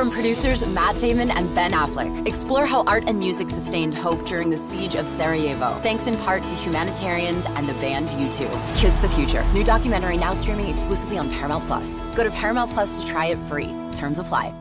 [0.00, 4.48] From producers Matt Damon and Ben Affleck, explore how art and music sustained hope during
[4.48, 8.78] the siege of Sarajevo, thanks in part to humanitarians and the band U2.
[8.78, 9.44] Kiss the Future.
[9.52, 12.00] New documentary now streaming exclusively on Paramount Plus.
[12.14, 13.74] Go to Paramount Plus to try it free.
[13.94, 14.54] Terms apply.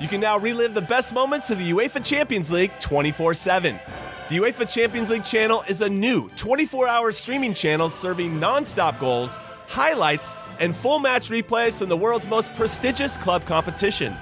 [0.00, 3.80] You can now relive the best moments of the UEFA Champions League 24 7.
[4.28, 9.00] The UEFA Champions League channel is a new 24 hour streaming channel serving non stop
[9.00, 9.40] goals,
[9.70, 14.16] highlights, and full match replays from the world's most prestigious club competition.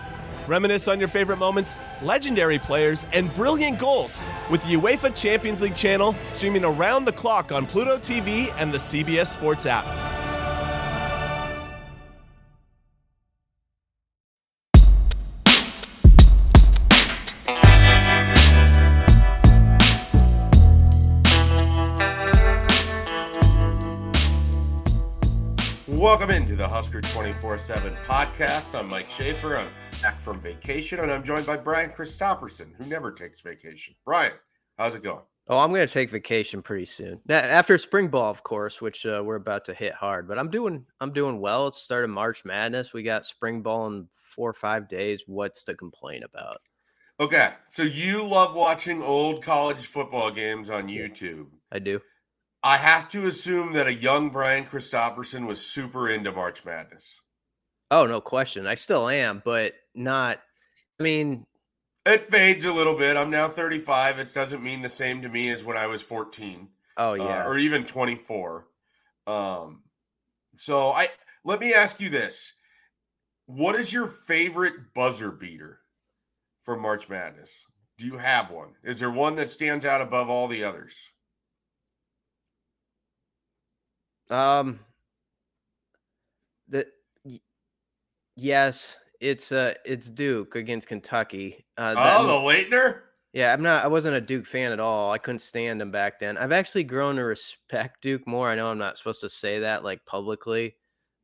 [0.47, 5.77] Reminisce on your favorite moments, legendary players, and brilliant goals with the UEFA Champions League
[5.77, 10.18] channel streaming around the clock on Pluto TV and the CBS Sports app.
[27.49, 28.79] 24 7 podcast.
[28.79, 29.57] I'm Mike Schaefer.
[29.57, 29.71] I'm
[30.03, 33.95] back from vacation and I'm joined by Brian Christopherson, who never takes vacation.
[34.05, 34.33] Brian,
[34.77, 35.23] how's it going?
[35.49, 37.23] Oh, I'm going to take vacation pretty soon.
[37.31, 40.29] After spring ball, of course, which uh, we're about to hit hard.
[40.29, 41.69] But I'm doing, I'm doing well.
[41.69, 42.93] It's started March Madness.
[42.93, 45.23] We got spring ball in four or five days.
[45.27, 46.61] What's to complain about?
[47.19, 51.47] Okay, so you love watching old college football games on YouTube.
[51.73, 51.99] I do.
[52.63, 57.23] I have to assume that a young Brian Christopherson was super into March Madness.
[57.91, 58.67] Oh, no question.
[58.67, 60.41] I still am, but not.
[61.01, 61.47] I mean,
[62.05, 63.17] it fades a little bit.
[63.17, 64.19] I'm now 35.
[64.19, 66.69] It doesn't mean the same to me as when I was 14.
[66.97, 68.67] Oh yeah, uh, or even 24.
[69.27, 69.83] Um,
[70.57, 71.09] so I
[71.45, 72.53] let me ask you this:
[73.47, 75.81] What is your favorite buzzer beater
[76.63, 77.65] for March Madness?
[77.99, 78.71] Do you have one?
[78.83, 80.97] Is there one that stands out above all the others?
[84.31, 84.81] Um,
[86.69, 86.87] the
[88.39, 91.65] yes, it's uh it's Duke against Kentucky.
[91.77, 93.01] Uh, oh, the Laettner.
[93.33, 93.85] Yeah, I'm not.
[93.85, 95.13] I wasn't a Duke fan at all.
[95.13, 96.39] I couldn't stand him back then.
[96.39, 98.49] I've actually grown to respect Duke more.
[98.49, 100.77] I know I'm not supposed to say that like publicly.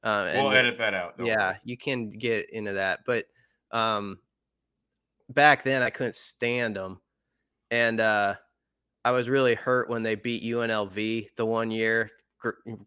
[0.03, 1.15] Uh, we'll edit that out.
[1.19, 3.25] yeah, you can get into that, but
[3.71, 4.19] um,
[5.31, 7.01] back then I couldn't stand them,
[7.71, 8.35] and uh,
[9.03, 12.11] I was really hurt when they beat UNLV the one year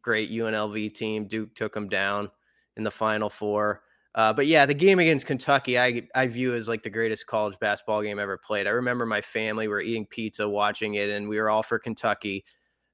[0.02, 1.26] great UNLV team.
[1.26, 2.30] Duke took them down
[2.76, 3.82] in the Final Four.
[4.18, 7.58] Uh, but yeah, the game against Kentucky, I I view as like the greatest college
[7.60, 8.66] basketball game ever played.
[8.66, 12.44] I remember my family were eating pizza, watching it, and we were all for Kentucky.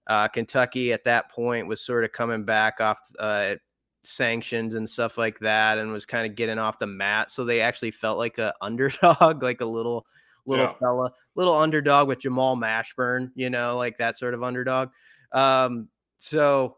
[0.05, 3.55] Uh, Kentucky at that point was sort of coming back off uh,
[4.03, 7.31] sanctions and stuff like that, and was kind of getting off the mat.
[7.31, 10.05] So they actually felt like a underdog, like a little
[10.45, 10.73] little yeah.
[10.73, 14.89] fella, little underdog with Jamal Mashburn, you know, like that sort of underdog.
[15.31, 16.75] Um, so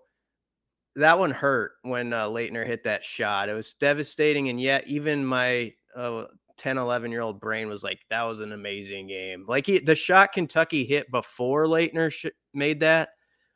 [0.96, 3.50] that one hurt when uh, Laettner hit that shot.
[3.50, 4.50] It was devastating.
[4.50, 6.26] And yet, even my uh,
[6.58, 9.46] 10, 11 year old brain was like, that was an amazing game.
[9.48, 13.10] Like he, the shot Kentucky hit before Laettner sh- made that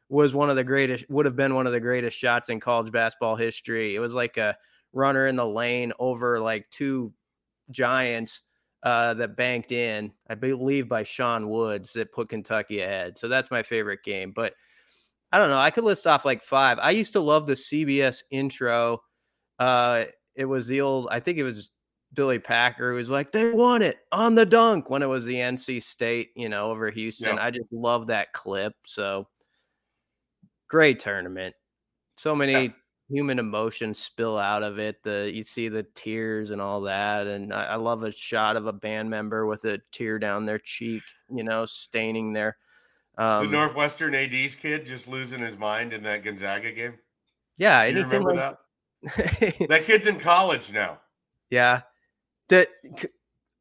[0.09, 2.91] was one of the greatest, would have been one of the greatest shots in college
[2.91, 3.95] basketball history.
[3.95, 4.57] It was like a
[4.91, 7.13] runner in the lane over like two
[7.69, 8.41] giants
[8.83, 13.17] uh, that banked in, I believe by Sean Woods that put Kentucky ahead.
[13.17, 14.31] So that's my favorite game.
[14.35, 14.53] But
[15.31, 15.59] I don't know.
[15.59, 16.79] I could list off like five.
[16.79, 19.01] I used to love the CBS intro.
[19.59, 21.69] Uh, it was the old, I think it was
[22.13, 25.35] Billy Packer who was like, they won it on the dunk when it was the
[25.35, 27.35] NC State, you know, over Houston.
[27.35, 27.43] Yeah.
[27.43, 28.73] I just love that clip.
[28.85, 29.27] So
[30.67, 31.55] great tournament.
[32.17, 32.67] So many yeah.
[33.09, 35.03] human emotions spill out of it.
[35.03, 37.27] The you see the tears and all that.
[37.27, 40.59] And I, I love a shot of a band member with a tear down their
[40.59, 42.57] cheek, you know, staining their
[43.19, 46.93] um, the Northwestern AD's kid just losing his mind in that Gonzaga game.
[47.57, 48.57] Yeah, you remember like...
[49.03, 49.67] that?
[49.69, 50.99] that kid's in college now.
[51.49, 51.81] Yeah,
[52.47, 52.69] that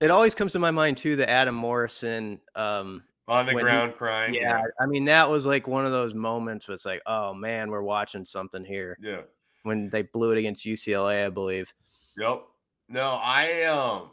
[0.01, 1.17] it always comes to my mind too.
[1.17, 4.35] The Adam Morrison um, on the ground he, crying.
[4.35, 6.69] Yeah, yeah, I mean that was like one of those moments.
[6.69, 8.97] Was like, oh man, we're watching something here.
[9.03, 9.23] Yeah,
[9.65, 11.75] when they blew it against UCLA, I believe.
[12.17, 12.43] Yep.
[12.89, 14.11] No, I um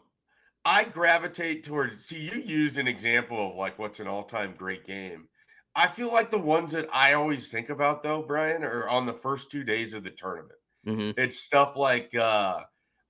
[0.66, 5.28] I gravitate towards see you used an example of like what's an all-time great game.
[5.76, 9.14] I feel like the ones that I always think about though, Brian, are on the
[9.14, 10.60] first two days of the tournament.
[10.88, 11.20] Mm-hmm.
[11.20, 12.62] It's stuff like uh,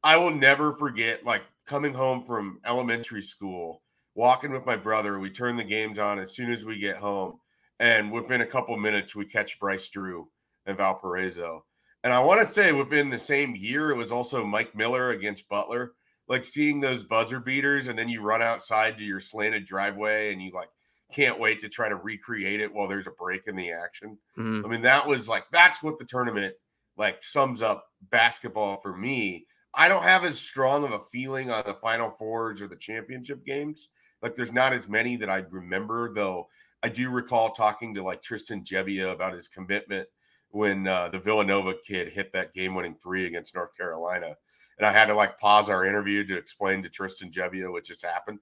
[0.04, 3.84] I will never forget, like coming home from elementary school,
[4.16, 5.20] walking with my brother.
[5.20, 7.40] We turn the games on as soon as we get home,
[7.80, 10.28] and within a couple minutes, we catch Bryce Drew
[10.66, 11.66] and Valparaiso.
[12.04, 15.50] And I want to say within the same year, it was also Mike Miller against
[15.50, 15.94] Butler.
[16.28, 20.42] Like seeing those buzzer beaters, and then you run outside to your slanted driveway, and
[20.42, 20.70] you like
[21.13, 24.18] can't wait to try to recreate it while there's a break in the action.
[24.38, 24.66] Mm-hmm.
[24.66, 26.54] I mean, that was like that's what the tournament
[26.98, 29.46] like sums up basketball for me.
[29.74, 33.46] I don't have as strong of a feeling on the Final Fours or the championship
[33.46, 33.90] games.
[34.22, 36.48] Like there's not as many that I remember, though.
[36.81, 40.08] I do recall talking to like Tristan Gebbia about his commitment
[40.50, 44.36] when uh, the Villanova kid hit that game-winning three against North Carolina,
[44.78, 48.06] and I had to like pause our interview to explain to Tristan Gebbia what just
[48.06, 48.40] happened,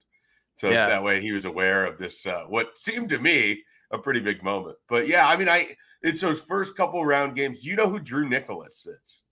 [0.56, 0.86] so yeah.
[0.86, 4.42] that way he was aware of this uh, what seemed to me a pretty big
[4.42, 4.76] moment.
[4.88, 7.60] But yeah, I mean, I it's those first couple round games.
[7.60, 9.22] Do you know who Drew Nicholas is?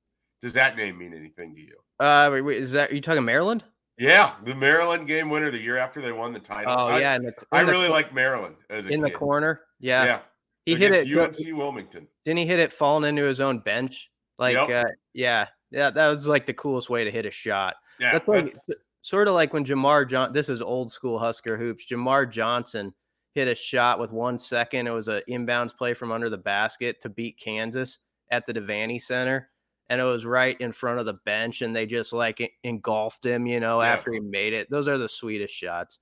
[0.40, 1.76] Does that name mean anything to you?
[2.00, 3.64] Uh, wait, wait, is that are you talking Maryland?
[3.98, 6.72] Yeah, the Maryland game winner the year after they won the title.
[6.72, 9.02] Oh I, yeah, the, I really like Maryland as in kid.
[9.02, 9.62] the corner.
[9.80, 10.20] Yeah, yeah.
[10.64, 11.16] He hit it.
[11.16, 12.06] UNC Wilmington.
[12.24, 14.10] Didn't he hit it falling into his own bench?
[14.38, 14.86] Like, yep.
[14.86, 15.90] uh, yeah, yeah.
[15.90, 17.74] That was like the coolest way to hit a shot.
[17.98, 18.80] Yeah, that's like that's...
[19.02, 20.32] sort of like when Jamar John.
[20.32, 21.86] This is old school Husker hoops.
[21.86, 22.94] Jamar Johnson
[23.34, 24.86] hit a shot with one second.
[24.86, 27.98] It was an inbounds play from under the basket to beat Kansas
[28.30, 29.50] at the Devaney Center
[29.92, 33.46] and it was right in front of the bench and they just like engulfed him
[33.46, 33.88] you know yeah.
[33.88, 35.98] after he made it those are the sweetest shots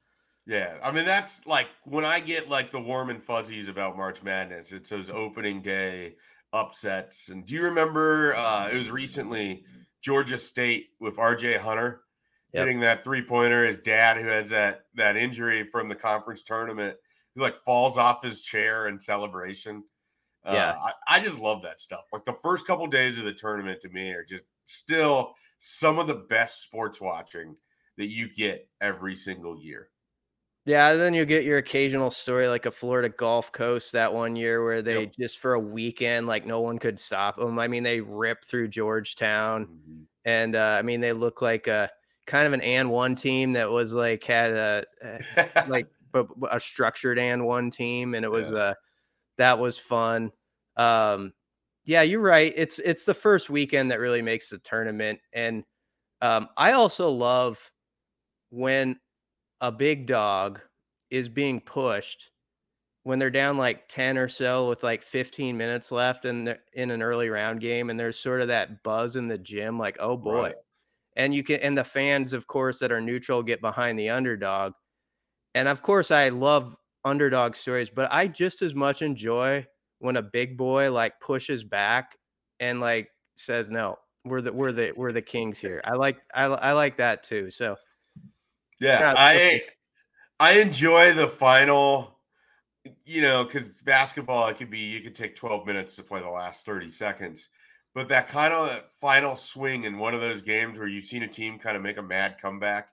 [0.47, 4.23] yeah i mean that's like when i get like the warm and fuzzies about march
[4.23, 6.15] madness it's those opening day
[6.53, 9.65] upsets and do you remember uh it was recently
[10.03, 12.03] georgia state with rj hunter
[12.53, 12.67] yep.
[12.67, 16.97] hitting that three pointer his dad who has that that injury from the conference tournament
[17.35, 19.83] he like falls off his chair in celebration
[20.45, 22.05] yeah, uh, I, I, just love that stuff.
[22.13, 26.07] Like the first couple days of the tournament to me are just still some of
[26.07, 27.55] the best sports watching
[27.99, 29.91] that you get every single year.
[30.65, 34.65] Yeah, then you get your occasional story like a Florida Gulf Coast that one year
[34.65, 35.13] where they yep.
[35.19, 37.59] just for a weekend like no one could stop them.
[37.59, 40.03] I mean, they ripped through Georgetown, mm-hmm.
[40.25, 41.91] and uh, I mean they look like a
[42.31, 45.89] kind of an and one team that was like had a, a like
[46.51, 48.59] a structured and one team, and it was yeah.
[48.59, 48.75] uh
[49.39, 50.31] that was fun.
[50.77, 51.33] Um,
[51.85, 52.53] yeah, you're right.
[52.57, 55.65] It's it's the first weekend that really makes the tournament, and
[56.23, 57.73] um, I also love
[58.51, 59.01] when
[59.61, 60.61] a big dog
[61.11, 62.31] is being pushed
[63.03, 67.03] when they're down like 10 or so with like 15 minutes left in in an
[67.03, 70.43] early round game and there's sort of that buzz in the gym like oh boy
[70.43, 70.55] right.
[71.21, 74.73] And you can and the fans of course that are neutral get behind the underdog
[75.55, 79.67] and of course i love underdog stories, but I just as much enjoy
[79.99, 82.17] when a big boy like pushes back
[82.59, 86.45] and like says, "No, we're the we're the we're the kings here." I like I
[86.45, 87.51] I like that too.
[87.51, 87.77] So
[88.81, 89.63] yeah, I
[90.39, 92.17] I enjoy the final.
[93.05, 96.31] You know, because basketball, it could be you could take 12 minutes to play the
[96.31, 97.51] last 30 seconds,
[97.95, 101.29] but that kind of final swing in one of those games where you've seen a
[101.29, 102.89] team kind of make a mad comeback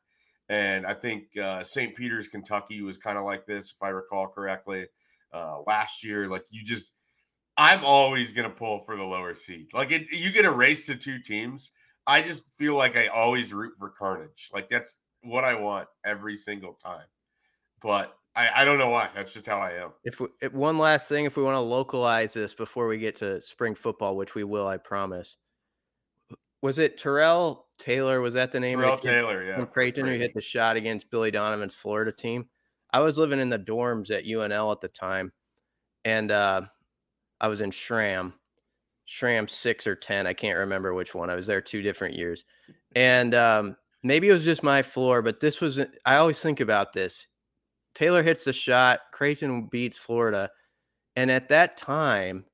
[0.50, 1.94] and I think uh, St.
[1.96, 4.88] Peter's, Kentucky was kind of like this, if I recall correctly,
[5.34, 6.28] uh, last year.
[6.28, 6.92] Like you just,
[7.58, 9.68] I'm always going to pull for the lower seed.
[9.74, 11.72] Like it, you get a race to two teams.
[12.06, 14.50] I just feel like I always root for carnage.
[14.54, 17.06] Like that's what I want every single time.
[17.82, 19.10] But I, I don't know why.
[19.16, 19.90] That's just how I am.
[20.04, 23.16] If, we, if one last thing, if we want to localize this before we get
[23.18, 25.38] to spring football, which we will, I promise.
[26.62, 28.22] Was it Terrell Taylor?
[28.22, 28.80] Was that the name?
[28.80, 29.56] Terrell Taylor, yeah.
[29.56, 32.46] From Creighton, who hit the shot against Billy Donovan's Florida team.
[32.94, 35.32] I was living in the dorms at UNL at the time,
[36.06, 36.62] and uh,
[37.42, 38.34] I was in Schramm,
[39.06, 40.28] Schramm six or ten.
[40.28, 41.30] I can't remember which one.
[41.30, 42.46] I was there two different years,
[42.96, 45.80] and um, maybe it was just my floor, but this was.
[46.06, 47.28] I always think about this.
[47.98, 49.00] Taylor hits the shot.
[49.12, 50.52] Creighton beats Florida,
[51.16, 52.46] and at that time,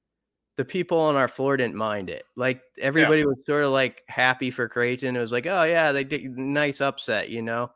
[0.55, 2.23] the people on our floor didn't mind it.
[2.37, 3.25] Like everybody yeah.
[3.25, 5.17] was sort of like happy for Creighton.
[5.17, 7.71] It was like, oh yeah, they did nice upset, you know.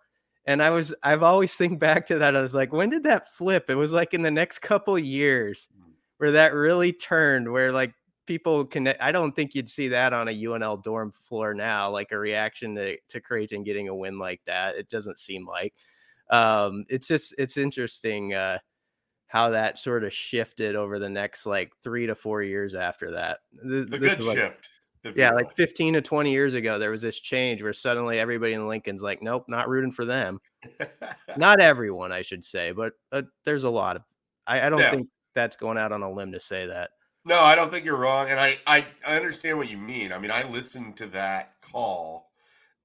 [0.46, 2.38] And I was, I've always think back to that.
[2.38, 3.70] I was like, when did that flip?
[3.70, 5.92] It was like in the next couple years mm.
[6.20, 7.94] where that really turned, where like
[8.28, 8.88] people can.
[8.88, 12.76] I don't think you'd see that on a UNL dorm floor now, like a reaction
[12.76, 14.78] to to Creighton getting a win like that.
[14.78, 15.74] It doesn't seem like.
[16.30, 18.34] Um, it's just it's interesting.
[18.34, 18.60] Uh,
[19.28, 23.40] how that sort of shifted over the next like three to four years after that.
[23.52, 24.70] The good like, shift.
[25.16, 28.68] Yeah, like 15 to 20 years ago, there was this change where suddenly everybody in
[28.68, 30.40] Lincoln's like, nope, not rooting for them.
[31.38, 34.04] not everyone, I should say, but uh, there's a lot of.
[34.46, 34.92] I, I don't yeah.
[34.92, 36.92] think that's going out on a limb to say that.
[37.26, 40.12] No, I don't think you're wrong, and I I, I understand what you mean.
[40.12, 42.30] I mean, I listened to that call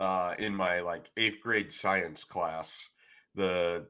[0.00, 2.88] uh, in my like eighth grade science class.
[3.34, 3.86] The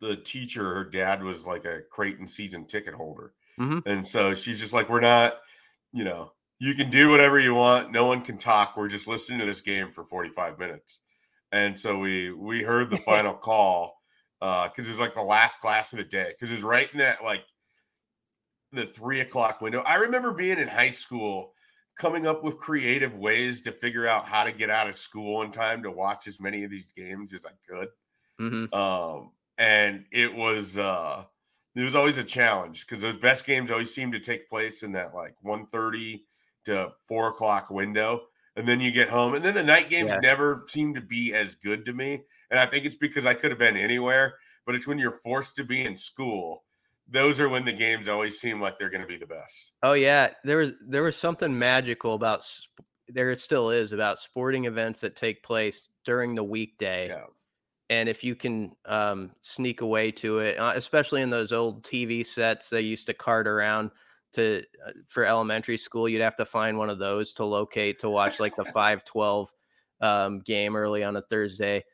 [0.00, 3.32] the teacher, her dad was like a Creighton season ticket holder.
[3.58, 3.78] Mm-hmm.
[3.86, 5.36] And so she's just like, we're not,
[5.92, 7.92] you know, you can do whatever you want.
[7.92, 8.76] No one can talk.
[8.76, 11.00] We're just listening to this game for 45 minutes.
[11.52, 14.02] And so we we heard the final call
[14.40, 16.90] because uh, it was like the last class of the day because it was right
[16.92, 17.44] in that like
[18.72, 19.82] the three o'clock window.
[19.86, 21.52] I remember being in high school
[21.96, 25.52] coming up with creative ways to figure out how to get out of school in
[25.52, 27.88] time to watch as many of these games as I could.
[28.42, 28.74] Mm-hmm.
[28.74, 31.24] Um, and it was uh
[31.74, 34.92] it was always a challenge because those best games always seem to take place in
[34.92, 36.22] that like 1.30
[36.64, 38.22] to 4 o'clock window
[38.56, 40.20] and then you get home and then the night games Yeah.
[40.20, 43.50] never seem to be as good to me and i think it's because i could
[43.50, 44.34] have been anywhere
[44.66, 46.64] but it's when you're forced to be in school
[47.08, 49.92] those are when the games always seem like they're going to be the best Oh
[49.94, 52.42] yeah, there was there was something magical about
[53.08, 57.08] there still is about sporting events that take place during the weekday.
[57.08, 57.24] yeah
[57.92, 62.22] And if you can um, sneak away to it, uh, especially in those old TV
[62.22, 63.90] sets they used to cart around
[64.32, 68.08] to uh, for elementary school, you'd have to find one of those to locate to
[68.10, 69.52] watch like the five twelve
[70.00, 71.84] um, game early on a Thursday.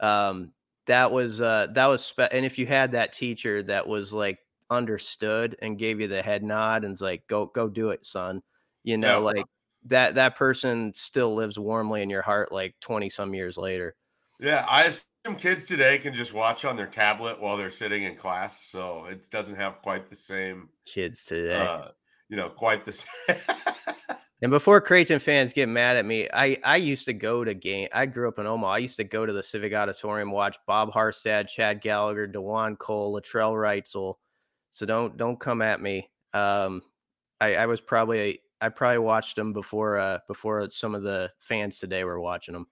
[0.00, 0.52] Um,
[0.86, 4.40] that was uh, that was spe- and if you had that teacher that was like
[4.70, 8.42] understood and gave you the head nod and was like go go do it son
[8.82, 9.22] you know Yeah.
[9.22, 9.46] like
[9.84, 13.94] that that person still lives warmly in your heart like 20 some years later
[14.40, 14.92] yeah i
[15.26, 19.06] assume kids today can just watch on their tablet while they're sitting in class so
[19.06, 21.54] it doesn't have quite the same kids today.
[21.56, 21.88] uh
[22.28, 23.08] you know quite the same
[24.42, 27.88] and before creighton fans get mad at me i i used to go to game
[27.92, 30.92] i grew up in omaha i used to go to the civic auditorium watch bob
[30.92, 34.14] harstad chad gallagher dewan cole latrell reitzel.
[34.70, 36.08] So don't don't come at me.
[36.34, 36.82] Um
[37.40, 41.78] i i was probably i probably watched them before uh before some of the fans
[41.78, 42.66] today were watching them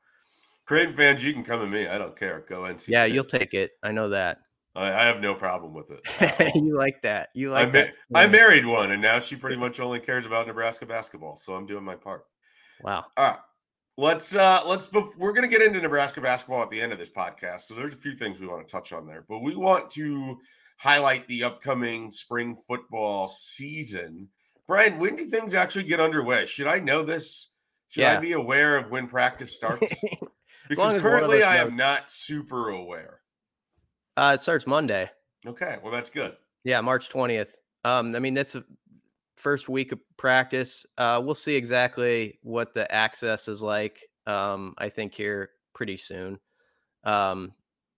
[0.66, 1.86] Creighton fans, you can come at me.
[1.86, 2.44] I don't care.
[2.48, 2.88] Go NC.
[2.88, 3.14] yeah State.
[3.14, 4.38] you'll take it i know that
[4.74, 6.54] I, I have no problem with it.
[6.54, 9.56] you like that you I, like ma- that I married one, and now she pretty
[9.64, 11.36] much only cares about Nebraska basketball.
[11.36, 12.24] So I'm doing my part.
[12.82, 13.38] wow All right,
[13.96, 14.88] let's uh let's.
[14.92, 17.62] We're gonna get into Nebraska basketball at the end of this podcast.
[17.62, 20.38] So there's a few things we want to touch on there, but we want to
[20.78, 24.28] highlight the upcoming spring football season.
[24.66, 26.46] Brian, when do things actually get underway?
[26.46, 27.50] Should I know this?
[27.88, 30.02] Should I be aware of when practice starts?
[30.68, 31.66] Because currently I knows.
[31.70, 33.20] am not super aware.
[34.16, 35.10] uh it starts monday
[35.46, 36.36] Okay, well that's good.
[36.64, 37.48] Yeah, March 20th.
[37.84, 38.64] Um, I mean, that's the
[39.36, 40.86] first week of practice.
[40.96, 44.00] Uh, we'll see exactly what the access is like.
[44.26, 46.38] Um, I think here pretty soon.
[47.04, 47.52] Um,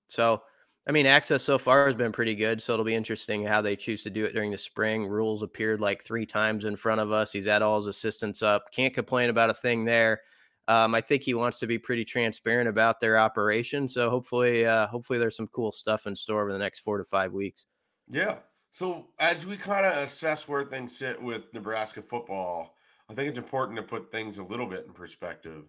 [0.08, 0.42] so,
[0.88, 2.61] I mean, access so far has been pretty good.
[2.61, 5.06] So it'll be interesting how they choose to do it during the spring.
[5.06, 7.30] Rhule's appeared like three times in front of us.
[7.32, 8.73] He's had all his assistants up.
[8.73, 10.23] Can't complain about a thing there.
[10.68, 13.88] Um, I think he wants to be pretty transparent about their operation.
[13.88, 17.04] So hopefully, uh, hopefully there's some cool stuff in store over the next four to
[17.04, 17.66] five weeks.
[18.11, 18.38] Yeah.
[18.73, 22.75] So as we kind of assess where things sit with Nebraska football,
[23.08, 25.64] I think it's important to put things a little bit in perspective.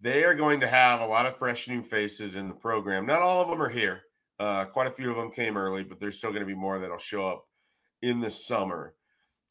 [0.00, 3.06] They are going to have a lot of fresh new faces in the program.
[3.06, 4.02] Not all of them are here.
[4.38, 6.78] Uh, quite a few of them came early, but there's still going to be more
[6.78, 7.44] that'll show up
[8.02, 8.94] in the summer.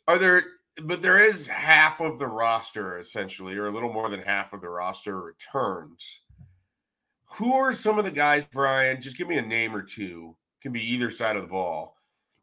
[0.07, 0.43] Are there?
[0.83, 4.61] But there is half of the roster essentially, or a little more than half of
[4.61, 6.21] the roster returns.
[7.33, 9.01] Who are some of the guys, Brian?
[9.01, 10.35] Just give me a name or two.
[10.61, 11.97] Can be either side of the ball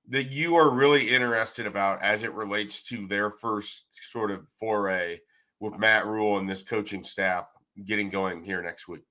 [0.09, 5.19] that you are really interested about as it relates to their first sort of foray
[5.61, 7.47] with Matt Rhule and this coaching staff
[7.85, 9.03] getting going here next week?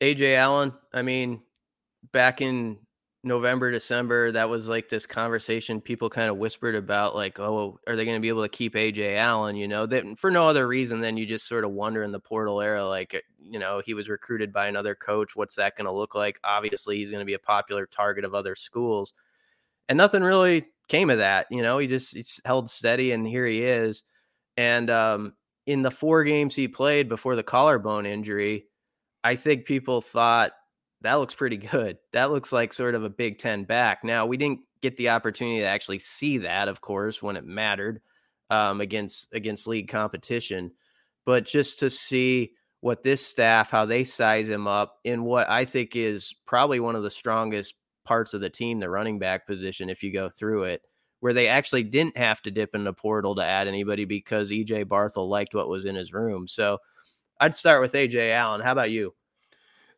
[0.00, 1.40] Ajay Allen, I mean,
[2.12, 2.78] back in
[3.24, 7.96] November, December, that was like this conversation people kind of whispered about, like, oh, are
[7.96, 9.56] they going to be able to keep Ajay Allen?
[9.56, 12.20] You know, that for no other reason than you just sort of wonder in the
[12.20, 15.34] portal era, like, you know, he was recruited by another coach.
[15.34, 16.38] What's that going to look like?
[16.44, 19.14] Obviously, he's going to be a popular target of other schools.
[19.88, 21.46] And nothing really came of that.
[21.50, 24.02] You know, he just he's held steady, and here he is.
[24.56, 25.34] And um,
[25.66, 28.66] in the four games he played before the collarbone injury,
[29.22, 30.52] I think people thought
[31.04, 31.98] that looks pretty good.
[32.12, 34.02] That looks like sort of a Big Ten back.
[34.04, 38.00] Now, we didn't get the opportunity to actually see that, of course, when it mattered
[38.50, 40.72] um, against against league competition,
[41.24, 45.64] but just to see what this staff, how they size him up in what I
[45.64, 49.88] think is probably one of the strongest parts of the team, the running back position,
[49.88, 50.82] if you go through it,
[51.20, 54.84] where they actually didn't have to dip in the portal to add anybody because EJ
[54.86, 56.46] Barthel liked what was in his room.
[56.46, 56.78] So
[57.40, 58.60] I'd start with Ajay Allen.
[58.60, 59.14] How about you?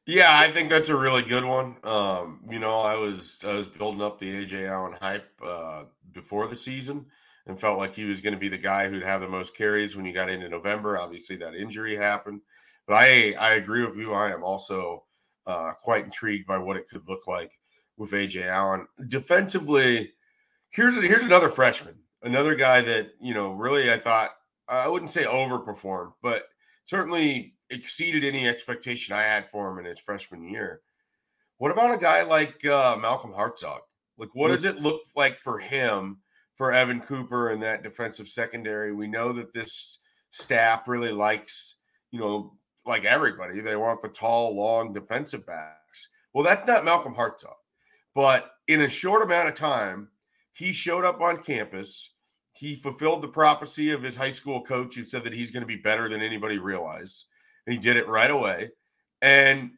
[0.07, 1.77] Yeah, I think that's a really good one.
[1.83, 6.47] Um, you know, I was I was building up the Ajay Allen hype uh, before
[6.47, 7.07] the season
[7.47, 9.97] and felt like he was going to be the guy who'd have the most carries
[9.97, 10.97] when you got into November.
[10.97, 12.41] Obviously, that injury happened,
[12.87, 14.13] but I I agree with you.
[14.13, 15.05] I am also
[15.47, 17.51] uh, quite intrigued by what it could look like
[17.97, 20.13] with Ajay Allen defensively.
[20.71, 24.31] Here's here's another freshman, another guy that you know really I thought
[24.69, 26.45] I wouldn't say overperformed, but
[26.85, 30.81] certainly exceeded any expectation I had for him in his freshman year.
[31.59, 33.81] What about a guy like uh, Malcolm Hartzog?
[34.19, 36.19] Like, what does it look like for him,
[36.55, 38.93] for Evan Cooper and that defensive secondary?
[38.93, 39.99] We know that this
[40.31, 41.77] staff really likes,
[42.11, 42.55] you know,
[42.87, 46.09] like everybody, they want the tall, long defensive backs.
[46.33, 47.55] Well, that's not Malcolm Hartzog.
[48.15, 50.09] But in a short amount of time,
[50.53, 52.11] he showed up on campus.
[52.53, 55.67] He fulfilled the prophecy of his high school coach who said that he's going to
[55.67, 57.25] be better than anybody realized.
[57.67, 58.71] He did it right away.
[59.23, 59.73] And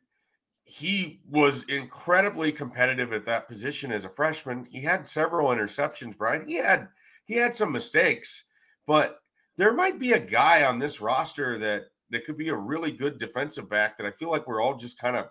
[0.64, 4.66] he was incredibly competitive at that position as a freshman.
[4.71, 6.47] He had several interceptions, Brian.
[6.47, 6.88] He had
[7.25, 8.45] he had some mistakes,
[8.87, 9.21] but
[9.57, 13.18] there might be a guy on this roster that that could be a really good
[13.18, 15.26] defensive back that I feel like we're all just kind of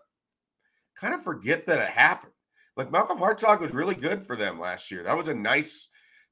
[0.95, 2.33] kind of forget that it happened.
[2.75, 5.03] Like Malcolm Hartzog was really good for them last year.
[5.03, 5.89] That was a nice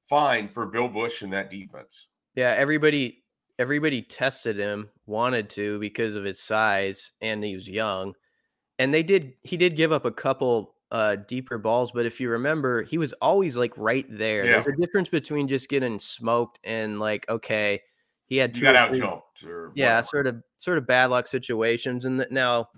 [0.09, 2.07] find for Bill Bush in that defense.
[2.33, 3.23] Yeah, everybody
[3.59, 8.13] everybody tested him, wanted to because of his size and he was young.
[8.79, 12.29] And they did he did give up a couple uh deeper balls, but if you
[12.29, 14.45] remember, he was always like right there.
[14.45, 14.51] Yeah.
[14.53, 17.81] There's a difference between just getting smoked and like okay,
[18.25, 19.43] he had two got out jumped
[19.75, 22.05] yeah, sort of sort of bad luck situations.
[22.05, 22.69] And that now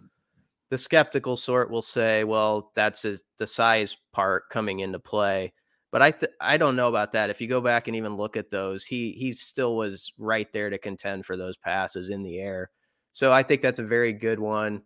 [0.69, 3.05] the skeptical sort will say, well, that's
[3.37, 5.53] the size part coming into play.
[5.91, 7.29] But I th- I don't know about that.
[7.29, 10.69] If you go back and even look at those, he he still was right there
[10.69, 12.71] to contend for those passes in the air.
[13.13, 14.83] So I think that's a very good one.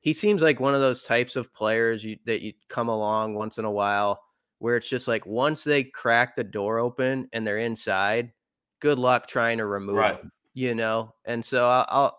[0.00, 3.58] He seems like one of those types of players you, that you come along once
[3.58, 4.20] in a while
[4.58, 8.32] where it's just like once they crack the door open and they're inside,
[8.80, 10.16] good luck trying to remove right.
[10.18, 11.14] them, you know.
[11.24, 12.18] And so I'll, I'll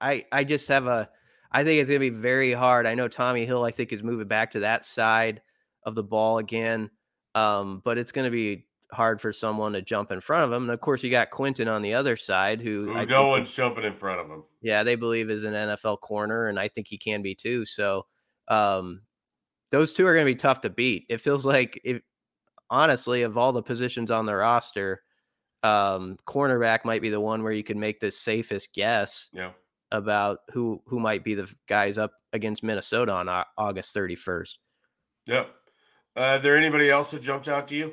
[0.00, 1.08] I I just have a
[1.52, 2.86] I think it's going to be very hard.
[2.86, 5.40] I know Tommy Hill, I think, is moving back to that side
[5.84, 6.90] of the ball again.
[7.36, 10.64] Um, but it's going to be hard for someone to jump in front of him.
[10.64, 13.84] And of course, you got Quinton on the other side, who, who no one's jumping
[13.84, 14.42] in front of him.
[14.62, 17.64] Yeah, they believe is an NFL corner, and I think he can be too.
[17.64, 18.06] So,
[18.48, 19.02] um,
[19.70, 21.06] those two are going to be tough to beat.
[21.08, 22.00] It feels like, if
[22.70, 25.02] honestly, of all the positions on the roster,
[25.62, 29.28] um, cornerback might be the one where you can make the safest guess.
[29.32, 29.50] Yeah
[29.92, 34.54] about who who might be the guys up against Minnesota on August 31st.
[35.26, 35.50] Yep.
[36.16, 37.92] Uh, there anybody else that jumped out to you?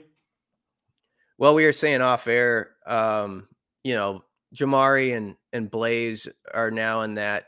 [1.38, 3.48] Well, we were saying off air, um,
[3.84, 4.24] you know,
[4.56, 7.46] Jamari and and Blaise are now in that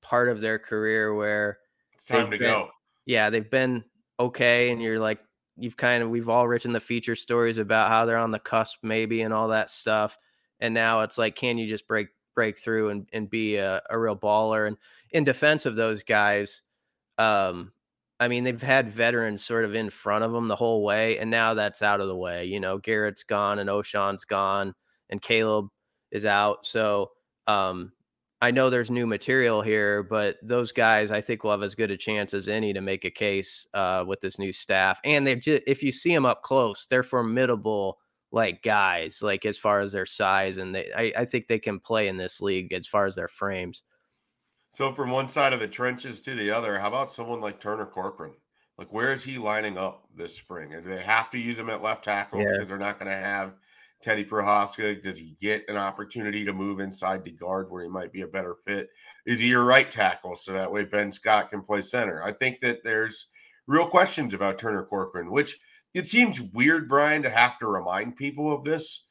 [0.00, 1.58] part of their career where
[1.94, 2.68] it's time to been, go.
[3.04, 3.84] Yeah, they've been
[4.20, 5.18] okay, and you're like,
[5.56, 8.78] you've kind of we've all written the feature stories about how they're on the cusp,
[8.82, 10.18] maybe, and all that stuff.
[10.60, 13.98] And now it's like, can you just break break through and, and be a, a
[13.98, 14.66] real baller.
[14.66, 14.76] And
[15.10, 16.62] in defense of those guys,
[17.18, 17.72] um,
[18.22, 21.30] I mean, they've had veterans sort of in front of them the whole way, and
[21.30, 22.44] now that's out of the way.
[22.44, 24.74] You know, Garrett's gone and Ochaun's gone
[25.10, 25.66] and Caleb
[26.12, 26.64] is out.
[26.64, 27.10] So
[27.48, 27.92] um,
[28.40, 31.90] I know there's new material here, but those guys I think will have as good
[31.90, 35.00] a chance as any to make a case uh, with this new staff.
[35.04, 37.98] And they've just, if you see them up close, they're formidable
[38.30, 41.80] like guys, like as far as their size, and they, I, I think they can
[41.80, 43.82] play in this league as far as their frames.
[44.74, 47.86] So from one side of the trenches to the other, how about someone like Turner
[47.86, 48.32] Corcoran?
[48.78, 50.72] Like, where is he lining up this spring?
[50.74, 52.52] And do they have to use him at left tackle yeah.
[52.52, 53.52] because they're not going to have
[54.02, 55.02] Teddy Prochazka?
[55.02, 58.26] Does he get an opportunity to move inside the guard where he might be a
[58.26, 58.88] better fit?
[59.26, 62.22] Is he your right tackle so that way Ben Scott can play center?
[62.22, 63.28] I think that there's
[63.66, 65.58] real questions about Turner Corcoran, which–
[65.94, 69.04] it seems weird, Brian, to have to remind people of this.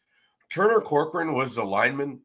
[0.50, 2.20] Turner Corcoran was the lineman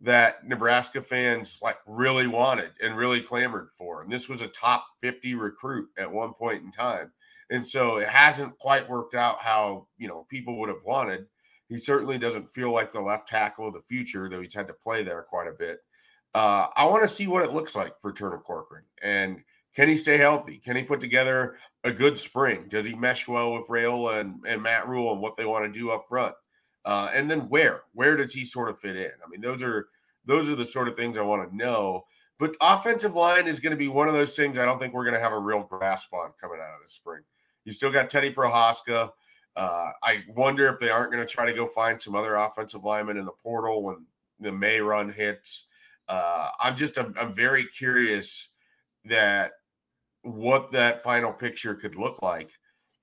[0.00, 4.02] that Nebraska fans like really wanted and really clamored for.
[4.02, 7.12] And this was a top 50 recruit at one point in time.
[7.50, 11.26] And so it hasn't quite worked out how, you know, people would have wanted.
[11.68, 14.74] He certainly doesn't feel like the left tackle of the future, though he's had to
[14.74, 15.80] play there quite a bit.
[16.34, 18.84] Uh, I want to see what it looks like for Turner Corcoran.
[19.02, 19.42] And
[19.74, 20.58] can he stay healthy?
[20.58, 22.66] Can he put together a good spring?
[22.68, 25.78] Does he mesh well with Raiola and, and Matt Rhule and what they want to
[25.78, 26.34] do up front?
[26.84, 27.82] Uh, and then where?
[27.92, 29.10] Where does he sort of fit in?
[29.24, 29.88] I mean, those are
[30.24, 32.04] those are the sort of things I want to know.
[32.38, 35.04] But offensive line is going to be one of those things I don't think we're
[35.04, 37.20] going to have a real grasp on coming out of the spring.
[37.64, 39.10] You still got Teddy Prochazka.
[39.56, 42.84] Uh, I wonder if they aren't going to try to go find some other offensive
[42.84, 44.06] linemen in the portal when
[44.38, 45.66] the May run hits.
[46.08, 48.48] Uh, I'm just I'm, I'm very curious
[49.04, 49.52] that
[50.22, 52.50] what that final picture could look like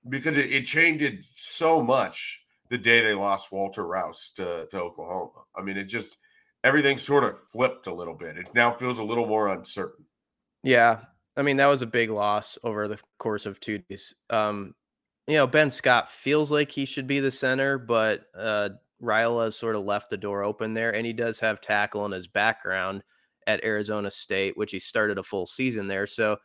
[0.08, 5.44] because it, it changed so much the day they lost Walter Rouse to, to Oklahoma.
[5.56, 6.18] I mean, it just
[6.64, 8.36] everything sort of flipped a little bit.
[8.36, 10.04] It now feels a little more uncertain.
[10.62, 11.00] Yeah.
[11.36, 14.14] I mean, that was a big loss over the course of two days.
[14.28, 14.74] Um,
[15.26, 19.76] you know, Ben Scott feels like he should be the center, but uh has sort
[19.76, 23.02] of left the door open there, and he does have tackle in his background
[23.46, 26.06] at Arizona State, which he started a full season there.
[26.06, 26.36] So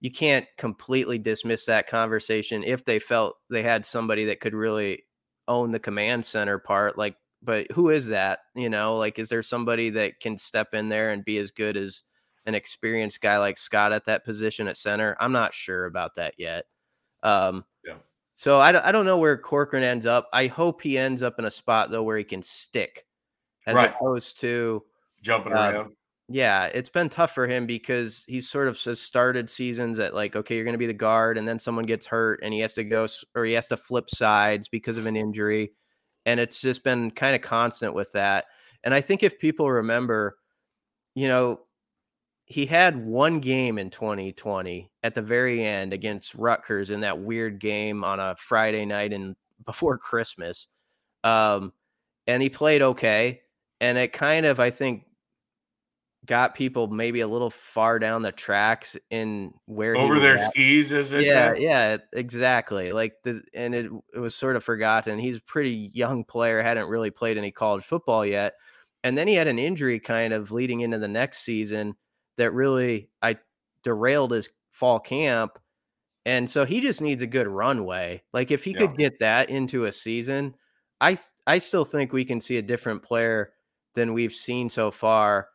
[0.00, 5.04] you can't completely dismiss that conversation if they felt they had somebody that could really
[5.50, 8.38] own the command center part, like but who is that?
[8.54, 11.76] You know, like is there somebody that can step in there and be as good
[11.76, 12.02] as
[12.46, 15.16] an experienced guy like Scott at that position at center?
[15.20, 16.64] I'm not sure about that yet.
[17.22, 17.96] Um, Yeah.
[18.32, 20.28] So I, I don't know where Corcoran ends up.
[20.32, 23.04] I hope he ends up in a spot though where he can stick,
[23.66, 23.90] as Right.
[23.94, 24.84] opposed to
[25.22, 25.96] Jumping Uh, around.
[26.32, 30.54] Yeah, it's been tough for him because he's sort of started seasons at like, okay,
[30.54, 32.84] you're going to be the guard, and then someone gets hurt, and he has to
[32.84, 35.72] go or he has to flip sides because of an injury,
[36.26, 38.44] and it's just been kind of constant with that.
[38.84, 40.36] And I think if people remember,
[41.16, 41.60] you know,
[42.46, 47.60] he had one game in 2020 at the very end against Rutgers in that weird
[47.60, 49.34] game on a Friday night and
[49.66, 50.68] before Christmas,
[51.24, 51.72] um,
[52.28, 53.40] and he played okay,
[53.80, 55.06] and it kind of I think
[56.26, 60.52] got people maybe a little far down the tracks in where Over their at.
[60.52, 61.54] skis, as Yeah, say.
[61.56, 62.92] yeah, exactly.
[62.92, 65.18] Like the and it it was sort of forgotten.
[65.18, 68.54] He's a pretty young player, hadn't really played any college football yet.
[69.04, 71.96] And then he had an injury kind of leading into the next season
[72.38, 73.38] that really I
[73.84, 75.58] derailed his fall camp.
[76.26, 78.22] And so he just needs a good runway.
[78.32, 78.74] Like if he Yeah.
[78.74, 80.54] could get that into a season,
[81.00, 83.52] I I still think we can see a different player
[83.94, 85.48] than we've seen so far.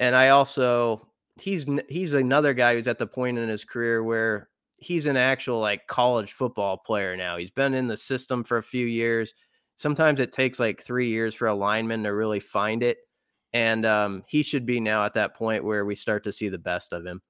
[0.00, 1.08] And I also
[1.40, 5.60] he's he's another guy who's at the point in his career where he's an actual
[5.60, 7.36] like college football player now.
[7.36, 9.34] He's been in the system for a few years.
[9.76, 12.98] Sometimes it takes like 3 years for a lineman to really find it.
[13.52, 16.58] And um, he should be now at that point where we start to see the
[16.58, 17.22] best of him.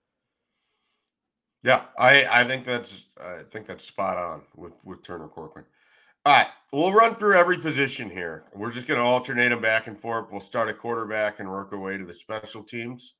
[1.62, 5.66] Yeah, I I think that's I think that's spot on with with Turner Corcoran.
[6.26, 8.44] All right, we'll run through every position here.
[8.54, 10.28] We're just going to alternate them back and forth.
[10.30, 13.12] We'll start at quarterback and work our way to the special teams.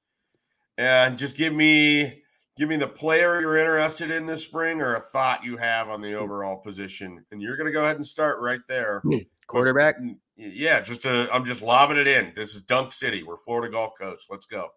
[0.79, 2.23] And just give me
[2.57, 6.01] give me the player you're interested in this spring or a thought you have on
[6.01, 6.19] the hmm.
[6.19, 7.23] overall position.
[7.31, 9.01] And you're going to go ahead and start right there.
[9.05, 9.99] Hmm, quarterback?
[9.99, 12.33] With- mm, yeah, just i I'm just lobbing it in.
[12.35, 13.23] This is Dunk City.
[13.23, 14.29] We're Florida Gulf Coast.
[14.31, 14.69] Let's go.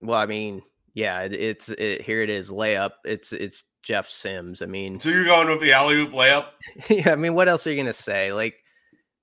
[0.00, 0.62] Well, I mean,
[0.96, 2.92] yeah, it, it's it, here it is layup.
[3.04, 4.62] It's it's Jeff Sims.
[4.62, 6.46] I mean, So you're going with the alley oop layup?
[6.88, 8.32] yeah, I mean, what else are you gonna say?
[8.32, 8.54] Like,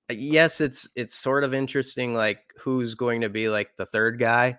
[0.08, 4.20] uh, yes, it's it's sort of interesting, like who's going to be like the third
[4.20, 4.56] guy,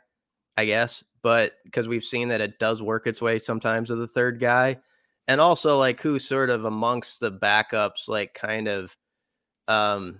[0.58, 4.10] I guess, but because we've seen that it does work its way sometimes to the
[4.10, 4.80] third guy,
[5.30, 8.94] and also like who's sort of amongst the backups, like kind of
[9.70, 10.20] um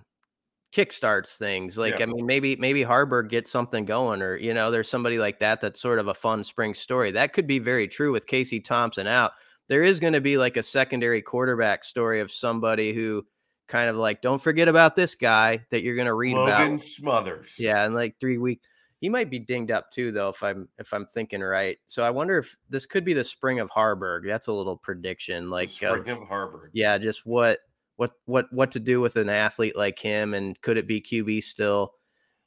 [0.72, 1.78] kickstarts things.
[1.78, 2.04] Like, Yeah.
[2.04, 5.60] I mean, maybe maybe Haarberg gets something going, or you know, there's somebody like that
[5.60, 7.12] that's sort of a fun spring story.
[7.12, 9.32] That could be very true with Casey Thompson out
[9.68, 13.26] there is going to be like a secondary quarterback story of somebody who
[13.68, 16.80] kind of like don't forget about this guy that you're going to read Logan about.
[16.80, 17.54] Smothers.
[17.58, 18.66] Yeah, in like three weeks.
[19.00, 21.78] He might be dinged up too, though, if I'm if I'm thinking right.
[21.86, 24.26] So I wonder if this could be the spring of Haarberg.
[24.26, 26.70] That's a little prediction, like Spring of, of Haarberg.
[26.72, 27.58] yeah, just what
[27.96, 31.42] what what what to do with an athlete like him, and could it be QB
[31.42, 31.92] still?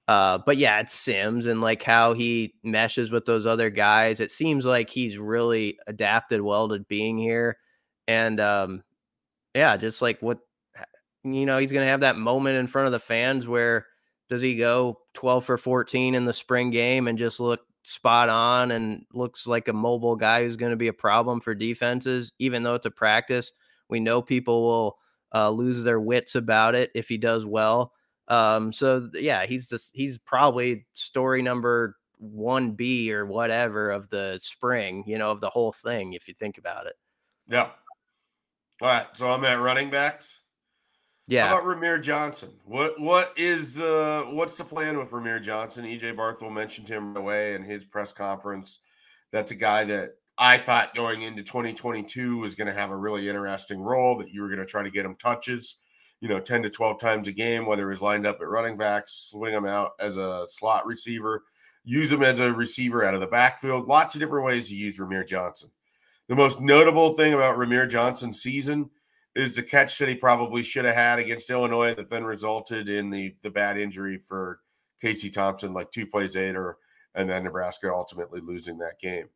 [0.07, 4.19] Uh, but yeah, it's Sims and like how he meshes with those other guys.
[4.19, 7.57] It seems like he's really adapted well to being here,
[8.07, 8.83] and um,
[9.55, 10.39] yeah, just like what
[11.23, 13.87] you know, he's gonna have that moment in front of the fans where
[14.29, 18.71] does he go twelve for fourteen in the spring game and just look spot on
[18.71, 22.63] and looks like a mobile guy who's going to be a problem for defenses, even
[22.63, 23.51] though it's a practice.
[23.89, 24.97] We know people will
[25.33, 27.93] uh, lose their wits about it if he does well.
[28.27, 29.91] Um, so yeah, he's this.
[29.93, 35.03] He's probably story number one B or whatever of the spring.
[35.07, 36.13] You know, of the whole thing.
[36.13, 36.95] If you think about it.
[37.47, 37.69] Yeah.
[38.81, 39.07] All right.
[39.13, 40.39] So I'm at running backs.
[41.29, 41.47] Yeah.
[41.47, 42.49] How about Rahmir Johnson?
[42.65, 45.85] What what is uh what's the plan with Rahmir Johnson?
[45.85, 48.79] EJ Barthel mentioned him away in his press conference.
[49.31, 53.27] That's a guy that I thought going into 2022 was going to have a really
[53.27, 54.17] interesting role.
[54.17, 55.75] That you were going to try to get him touches,
[56.21, 59.27] you know, 10 to 12 times a game, whether he's lined up at running backs,
[59.29, 61.43] swing him out as a slot receiver,
[61.83, 63.87] use him as a receiver out of the backfield.
[63.87, 65.69] Lots of different ways to use Rahmir Johnson.
[66.29, 68.89] The most notable thing about Rahmir Johnson's season
[69.35, 73.09] is the catch that he probably should have had against Illinois that then resulted in
[73.09, 74.61] the the bad injury for
[75.01, 76.77] Casey Thompson, like two plays later,
[77.13, 79.27] and then Nebraska ultimately losing that game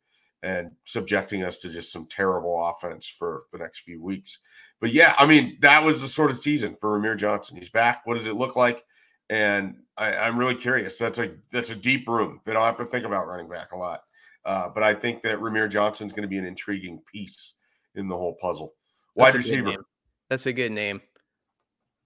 [0.44, 4.40] and subjecting us to just some terrible offense for the next few weeks.
[4.82, 7.56] But yeah, I mean, that was the sort of season for Rahmir Johnson.
[7.58, 8.02] He's back.
[8.06, 8.84] What does it look like?
[9.30, 10.98] And I, I'm really curious.
[10.98, 12.42] That's a that's a deep room.
[12.44, 14.02] They don't have to think about running back a lot.
[14.46, 17.54] Uh, but I think that Rahmir Johnson's going to be an intriguing piece
[17.96, 18.74] in the whole puzzle.
[19.16, 19.86] Wide a good receiver.
[20.30, 21.02] That's a good name.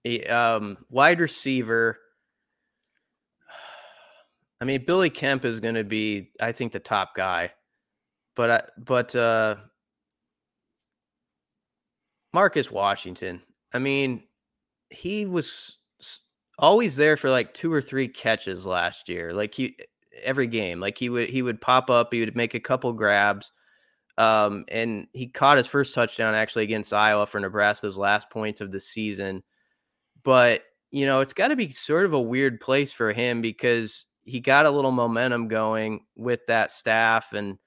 [0.04, 1.98] He- um, wide receiver.
[4.60, 7.52] I mean, Billy Kemp is going to be, I think, the top guy,
[8.38, 9.56] but I, but uh,
[12.32, 13.42] Marcus Washington.
[13.72, 14.22] I mean,
[14.90, 15.76] he was
[16.56, 19.32] always there for like two or three catches last year.
[19.34, 19.76] Like he
[20.22, 23.50] every game, like he would he would pop up, he would make a couple grabs.
[24.18, 28.70] Um, and he caught his first touchdown actually against Iowa for Nebraska's last points of
[28.70, 29.42] the season.
[30.22, 34.06] But you know, it's got to be sort of a weird place for him because
[34.22, 37.58] he got a little momentum going with that staff and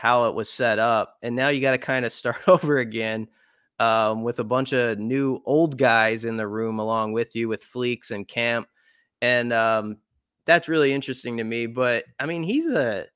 [0.00, 1.18] how it was set up.
[1.20, 3.28] And now you got to kind of start over again
[3.78, 7.62] um, with a bunch of new old guys in the room along with you with
[7.62, 8.66] Fleeks and Camp.
[9.20, 9.98] And um,
[10.46, 11.66] that's really interesting to me.
[11.66, 13.08] But I mean, he's a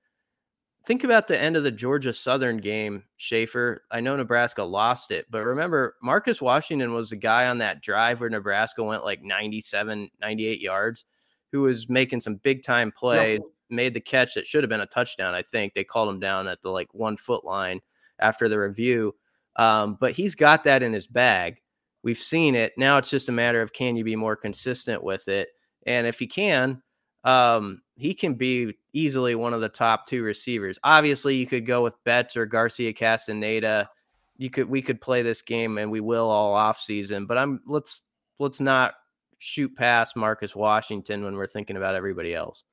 [0.87, 3.85] think about the end of the Georgia Southern game, Schaefer.
[3.90, 8.20] I know Nebraska lost it, but remember, Marcus Washington was the guy on that drive
[8.20, 11.07] where Nebraska went like 97, 98 yards,
[11.51, 14.87] who was making some big time plays, made the catch that should have been a
[14.87, 15.35] touchdown.
[15.35, 17.81] I think they called him down at the like one foot line
[18.18, 19.14] after the review.
[19.57, 21.61] Um, but he's got that in his bag.
[22.03, 22.72] We've seen it.
[22.77, 25.48] Now it's just a matter of can you be more consistent with it?
[25.87, 26.83] And if he can,
[27.24, 30.79] um, he can be easily one of the top two receivers.
[30.85, 33.88] Obviously, you could go with Betts or Garcia Castaneda.
[34.37, 37.61] You could we could play this game and we will all off season, but I'm
[37.66, 38.03] let's
[38.38, 38.94] let's not
[39.38, 42.64] shoot past Marcus Washington when we're thinking about everybody else.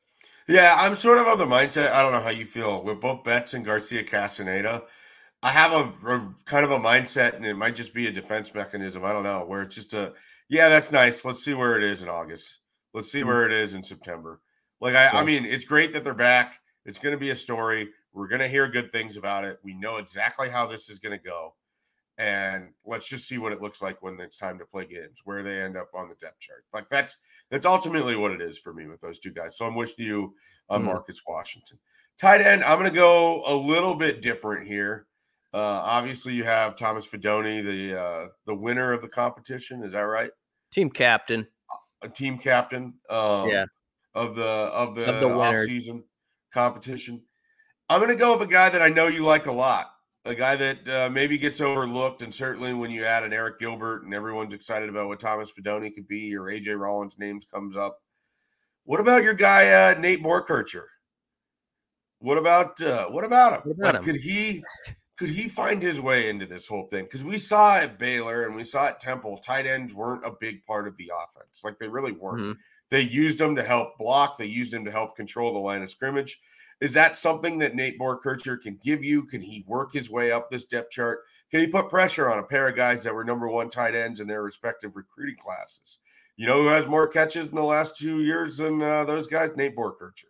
[0.48, 1.92] Yeah, I'm sort of of the mindset.
[1.92, 4.84] I don't know how you feel with both Betts and Garcia Castaneda.
[5.44, 8.54] I have a, a, kind of a mindset, and it might just be a defense
[8.54, 9.04] mechanism.
[9.04, 10.14] I don't know where it's just a
[10.50, 11.24] yeah, that's nice.
[11.24, 12.60] Let's see where it is in August.
[12.94, 13.30] Let's see mm-hmm.
[13.30, 14.42] where it is in September.
[14.82, 16.60] Like I, I mean, it's great that they're back.
[16.86, 17.90] It's going to be a story.
[18.14, 19.60] We're going to hear good things about it.
[19.64, 21.54] We know exactly how this is going to go,
[22.22, 25.42] and let's just see what it looks like when it's time to play games, where
[25.42, 26.64] they end up on the depth chart.
[26.72, 27.18] Like that's
[27.50, 29.58] that's ultimately what it is for me with those two guys.
[29.58, 30.36] So I'm with you
[30.70, 30.92] on mm-hmm.
[30.92, 31.80] Marcus Washington.
[32.20, 35.08] Tight end, I'm going to go a little bit different here.
[35.52, 39.84] Uh, obviously, you have Thomas Fidone, the uh, the winner of the competition.
[39.84, 40.30] Is that right?
[40.72, 41.48] Team captain.
[42.04, 42.94] A team captain.
[43.10, 43.66] Um, yeah.
[44.14, 46.04] Of the of the, of the off season
[46.54, 47.24] competition.
[47.90, 49.91] I'm going to go with a guy that I know you like a lot.
[50.26, 54.04] A guy that uh, maybe gets overlooked, and certainly when you add an Arik Gilbert
[54.04, 58.00] and everyone's excited about what Thomas Fidone could be, or AJ Rollins' names comes up.
[58.84, 60.84] What about your guy uh, Nate Boerkircher?
[62.20, 63.62] What about uh, what about him?
[63.64, 64.14] What about like, him?
[64.14, 64.64] Could he
[65.18, 67.06] could he find his way into this whole thing?
[67.06, 70.66] Because we saw at Baylor and we saw at Temple, tight ends weren't a big
[70.66, 71.62] part of the offense.
[71.64, 72.42] Like they really weren't.
[72.42, 72.60] Mm-hmm.
[72.90, 75.92] They used them to help block, they used them to help control the line of
[75.92, 76.40] scrimmage.
[76.82, 79.24] Is that something that Nate Boerkircher can give you?
[79.24, 81.20] Can he work his way up this depth chart?
[81.52, 84.20] Can he put pressure on a pair of guys that were number one tight ends
[84.20, 86.00] in their respective recruiting classes?
[86.38, 89.52] You know who has more catches in the last two years than uh, those guys?
[89.56, 90.26] Nate Boerkircher.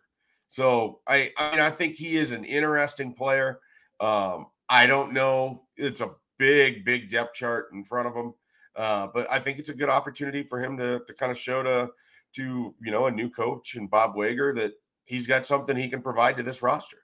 [0.48, 3.60] So I, I mean, I think he is an interesting player.
[3.98, 5.62] Um, I don't know.
[5.76, 8.34] It's a big, big depth chart in front of him.
[8.76, 11.62] Uh, but I think it's a good opportunity for him to, to kind of show
[11.62, 11.90] to
[12.34, 14.72] to you know a new coach and Bob Wager that
[15.04, 16.98] he's got something he can provide to this roster.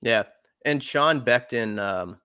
[0.00, 0.24] Yeah,
[0.64, 2.18] and Sean Beckton um,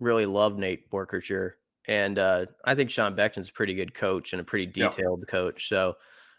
[0.00, 1.52] really loved Nate Boerkircher,
[1.86, 5.30] and uh, I think Sean Beckton's a pretty good coach and a pretty detailed yeah.
[5.30, 5.68] coach.
[5.68, 5.96] So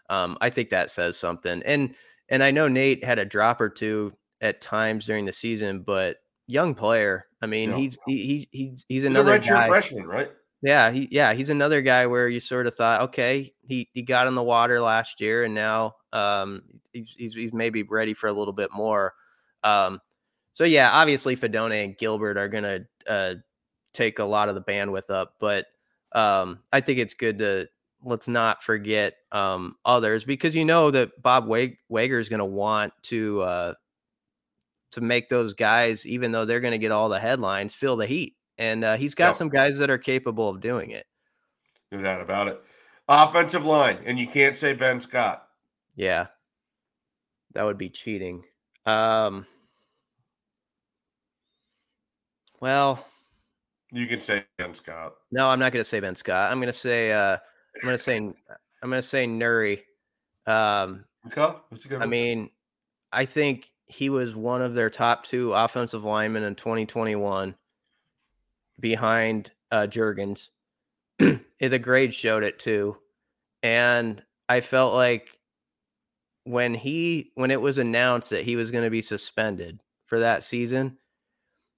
[0.10, 1.62] um, I think that says something.
[1.64, 1.96] And
[2.30, 6.18] and I know Nate had a drop or two at times during the season, but
[6.48, 7.28] young player.
[7.42, 9.68] I mean, he's he, he he's he's another guy.
[9.68, 10.30] freshman, right?
[10.62, 14.28] Yeah, he yeah he's another guy where you sort of thought, okay, he he got
[14.28, 18.34] in the water last year, and now um he's he's, he's maybe ready for a
[18.34, 19.14] little bit more.
[19.64, 20.02] Um,
[20.54, 23.36] so yeah, obviously Fidone and Gilbert are gonna uh
[23.94, 25.66] take a lot of the bandwidth up, but
[26.14, 27.68] um I think it's good to
[28.04, 33.42] let's not forget um others because you know that Bob Wager is gonna want to
[33.44, 33.74] uh
[34.92, 38.08] to make those guys, even though they're going to get all the headlines, feel the
[38.08, 38.36] heat.
[38.60, 39.36] And uh, he's got yep.
[39.38, 41.08] some guys that are capable of doing it.
[41.94, 42.62] No doubt about it.
[43.08, 45.48] Offensive line, and you can't say Ben Scott.
[45.96, 46.28] Yeah,
[47.54, 48.44] that would be cheating.
[48.86, 49.48] Um,
[52.60, 53.08] well,
[53.92, 55.16] you can say Ben Scott.
[55.32, 56.52] No, I'm not going to say Ben Scott.
[56.52, 57.38] I'm going to say uh,
[57.76, 58.18] I'm going to say
[58.84, 59.82] I'm going to say Nouri.
[60.46, 61.56] Um, okay.
[61.98, 62.50] I mean,
[63.12, 67.56] I think he was one of their top two offensive linemen in 2021
[68.80, 70.50] behind uh, Jurgens.
[71.20, 72.98] the grade showed it too.
[73.62, 75.38] And I felt like
[76.46, 80.44] when he when it was announced that he was going to be suspended for that
[80.44, 80.98] season,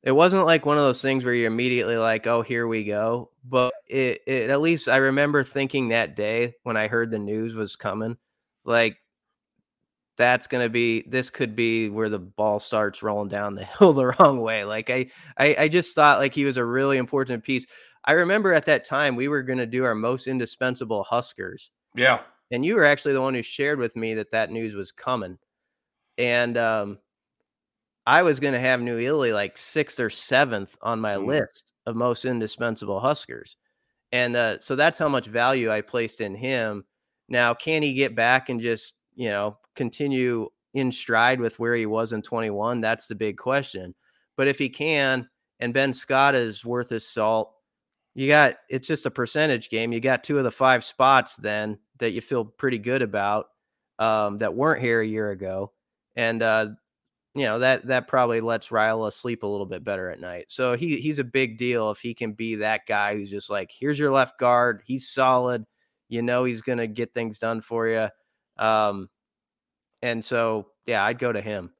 [0.03, 3.31] it wasn't like one of those things where you're immediately like, "Oh, here we go."
[3.43, 7.53] But it, it at least I remember thinking that day when I heard the news
[7.53, 8.17] was coming,
[8.63, 8.97] like
[10.21, 13.91] that's going to be this could be where the ball starts rolling down the hill
[13.93, 15.07] the wrong way like I,
[15.37, 17.65] I i just thought like he was a really important piece
[18.05, 22.19] i remember at that time we were going to do our most indispensable huskers yeah
[22.51, 25.37] And you were actually the one who shared with me that that news was coming.
[26.17, 26.99] And um,
[28.05, 31.25] I was going to have Nouili like sixth or seventh on my mm.
[31.25, 33.55] list of most indispensable Huskers.
[34.11, 36.83] And uh, so that's how much value I placed in him.
[37.29, 41.85] Now, can he get back and just, you know, continue in stride with where he
[41.85, 42.81] was in 21?
[42.81, 43.95] That's the big question.
[44.37, 45.29] But if he can,
[45.59, 47.53] and Ben Scott is worth his salt,
[48.13, 49.93] you got it's just a percentage game.
[49.93, 53.47] You got two of the five spots then that you feel pretty good about
[53.99, 55.71] um, that weren't here a year ago.
[56.15, 56.67] And uh,
[57.33, 60.45] you know that that probably lets Raiola sleep a little bit better at night.
[60.49, 63.71] So he he's a big deal if he can be that guy who's just like,
[63.77, 65.65] here's your left guard, he's solid,
[66.09, 68.09] you know he's gonna get things done for you.
[68.57, 69.09] Um,
[70.01, 71.71] and so yeah, I'd go to him.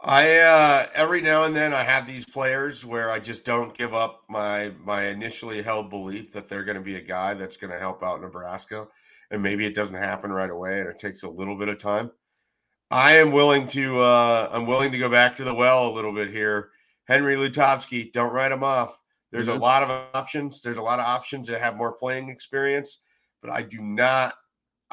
[0.00, 3.94] I uh, every now and then I have these players where I just don't give
[3.94, 7.72] up my my initially held belief that they're going to be a guy that's going
[7.72, 8.86] to help out Nebraska,
[9.30, 12.10] and maybe it doesn't happen right away and it takes a little bit of time.
[12.90, 16.12] I am willing to uh I'm willing to go back to the well a little
[16.12, 16.70] bit here.
[17.06, 19.00] Henry Lutovsky, don't write him off.
[19.30, 19.58] There's mm-hmm.
[19.58, 20.60] a lot of options.
[20.60, 23.00] There's a lot of options that have more playing experience,
[23.42, 24.34] but I do not.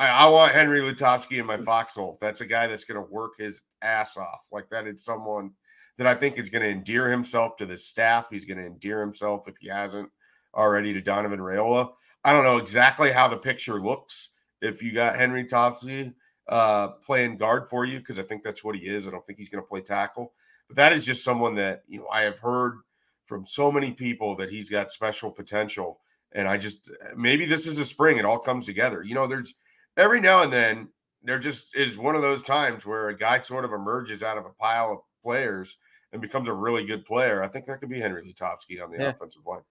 [0.02, 2.18] I, I want Henry Lutovsky in my foxhole.
[2.20, 4.42] That's a guy that's going to work his ass off.
[4.52, 5.52] Like that is someone
[6.00, 8.28] that I think is going to endear himself to the staff.
[8.32, 10.10] He's going to endear himself if he hasn't
[10.56, 11.92] already to Donovan Raiola.
[12.24, 16.14] I don't know exactly how the picture looks if you got Henry Lutovsky
[16.50, 19.08] uh, playing guard for you because I think that's what he is.
[19.08, 20.34] I don't think he's going to play tackle,
[20.68, 22.80] but that is just someone that you know I have heard
[23.26, 26.00] from so many people that he's got special potential,
[26.32, 28.18] and I just maybe this is a spring.
[28.18, 29.04] It all comes together.
[29.04, 29.54] You know, there's
[29.98, 30.90] every now and then
[31.24, 34.46] there just is one of those times where a guy sort of emerges out of
[34.46, 35.78] a pile of players
[36.12, 37.44] and becomes a really good player.
[37.44, 39.10] I think that could be Henry Lutovsky on the yeah.
[39.10, 39.62] offensive line.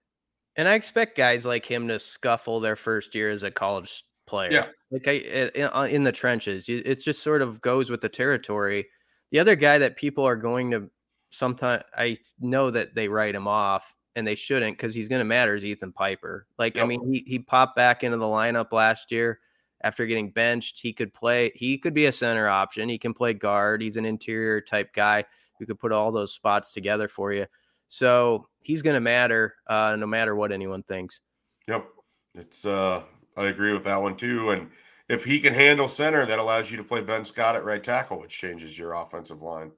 [0.55, 4.51] And I expect guys like him to scuffle their first year as a college player.
[4.51, 4.65] Yeah.
[4.91, 8.87] Like I, in, uh, in the trenches, it just sort of goes with the territory.
[9.31, 10.89] The other guy that people are going to
[11.31, 15.25] sometimes, I know that they write him off and they shouldn't because he's going to
[15.25, 16.47] matter is Ethan Piper.
[16.57, 16.83] Like, yep.
[16.83, 19.39] I mean, he, he popped back into the lineup last year
[19.83, 20.79] after getting benched.
[20.79, 22.89] He could play, he could be a center option.
[22.89, 23.81] He can play guard.
[23.81, 25.25] He's an interior type guy
[25.59, 27.45] who could put all those spots together for you.
[27.89, 31.19] So he's going to matter uh, no matter what anyone thinks.
[31.67, 31.87] Yep.
[32.35, 33.03] It's, uh,
[33.35, 34.51] I agree with that one too.
[34.51, 34.69] And
[35.09, 38.19] if he can handle center, that allows you to play Ben Scott at right tackle,
[38.19, 39.71] which changes your offensive line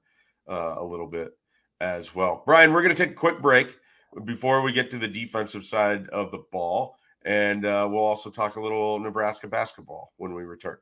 [0.48, 1.36] uh, a little bit
[1.80, 2.42] as well.
[2.46, 3.76] Brian, we're going to take a quick break
[4.24, 6.96] before we get to the defensive side of the ball.
[7.24, 10.76] And uh, we'll also talk a little Nebraska basketball when we return.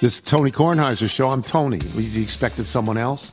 [0.00, 1.30] This is Tony Kornheiser's show.
[1.30, 1.78] I'm Tony.
[1.94, 3.32] You expected someone else?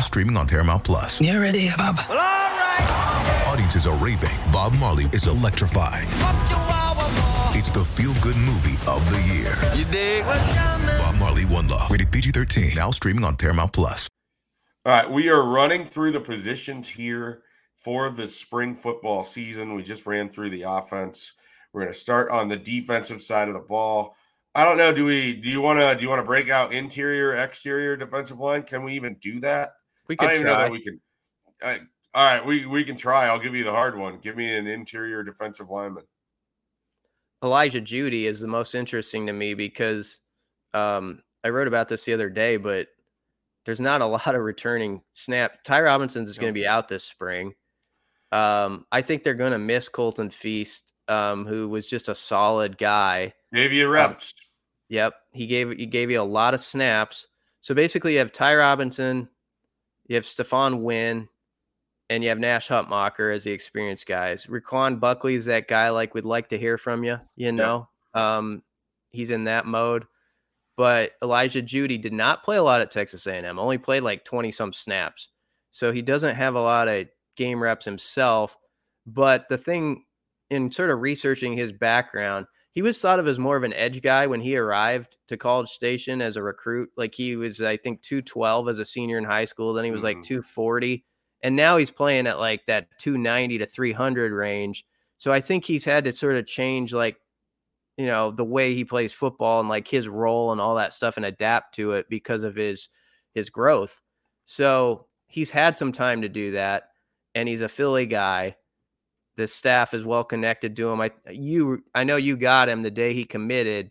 [0.00, 1.20] streaming on Paramount Plus.
[1.20, 1.96] You ready, Bob?
[2.08, 3.44] Well, all right.
[3.46, 4.30] Audiences are raving.
[4.52, 6.06] Bob Marley is electrifying.
[7.52, 9.54] It's the feel-good movie of the year.
[9.76, 10.24] You dig?
[10.24, 11.90] Bob Marley, One Love.
[11.90, 12.76] Rated PG-13.
[12.76, 14.08] Now streaming on Paramount Plus.
[14.86, 17.42] All right, we are running through the positions here
[17.76, 19.74] for the spring football season.
[19.74, 21.34] We just ran through the offense.
[21.72, 24.16] We're going to start on the defensive side of the ball.
[24.54, 24.92] I don't know.
[24.92, 25.34] Do we?
[25.34, 25.94] Do you want to?
[25.94, 28.62] Do you want to break out interior, exterior defensive line?
[28.62, 29.74] Can we even do that?
[30.10, 30.50] We can I don't try.
[30.50, 31.00] know that we can.
[31.62, 31.80] I,
[32.14, 33.26] all right, we we can try.
[33.26, 34.18] I'll give you the hard one.
[34.18, 36.02] Give me an interior defensive lineman.
[37.44, 40.18] Elijah Jeudy is the most interesting to me because
[40.74, 42.88] um, I wrote about this the other day, but
[43.64, 45.62] there's not a lot of returning snap.
[45.62, 47.54] Ty Robinson is going to be out this spring.
[48.32, 52.78] Um, I think they're going to miss Colton Feast, um, who was just a solid
[52.78, 53.32] guy.
[53.54, 54.34] Gave you um, reps.
[54.88, 57.28] Yep, he gave he gave you a lot of snaps.
[57.60, 59.28] So basically, you have Ty Robinson,
[60.10, 61.28] you have Stephon Wynn,
[62.08, 64.44] and you have Nash Hutmacher as the experienced guys.
[64.46, 67.18] Raquan Buckley is that guy like we'd like to hear from you.
[67.36, 68.38] You know, yeah.
[68.38, 68.64] um,
[69.10, 70.06] he's in that mode.
[70.76, 73.56] But Elijah Jeudy did not play a lot at Texas A&M.
[73.56, 75.28] Only played like twenty some snaps,
[75.70, 77.06] so he doesn't have a lot of
[77.36, 78.56] game reps himself.
[79.06, 80.02] But the thing
[80.50, 84.00] in sort of researching his background, he was thought of as more of an edge
[84.00, 86.90] guy when he arrived to College Station as a recruit.
[86.96, 89.72] Like he was, I think, 212 as a senior in high school.
[89.72, 90.04] Then he was mm.
[90.04, 91.04] like 240.
[91.42, 94.84] And now he's playing at like that 290 to 300 range.
[95.18, 97.16] So I think he's had to sort of change like
[97.96, 101.18] you know the way he plays football and like his role and all that stuff
[101.18, 102.88] and adapt to it because of his
[103.34, 104.00] his growth.
[104.46, 106.84] So he's had some time to do that
[107.34, 108.56] and he's a Philly guy.
[109.40, 111.00] The staff is well connected to him.
[111.00, 113.90] I you I know you got him the day he committed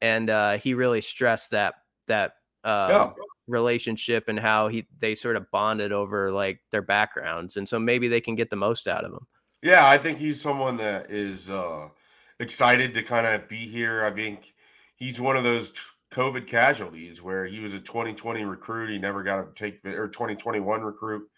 [0.00, 1.74] and uh he really stressed that
[2.06, 3.24] that uh yeah.
[3.48, 8.08] relationship and how he they sort of bonded over like their backgrounds and so maybe
[8.08, 9.26] they can get the most out of him.
[9.62, 11.88] Yeah, I think he's someone that is uh
[12.40, 14.06] excited to kind of be here.
[14.06, 14.54] I think
[14.96, 15.74] he's one of those
[16.12, 18.88] COVID casualties where he was a 2020 recruit.
[18.88, 21.28] He never got to take or 2021 recruit,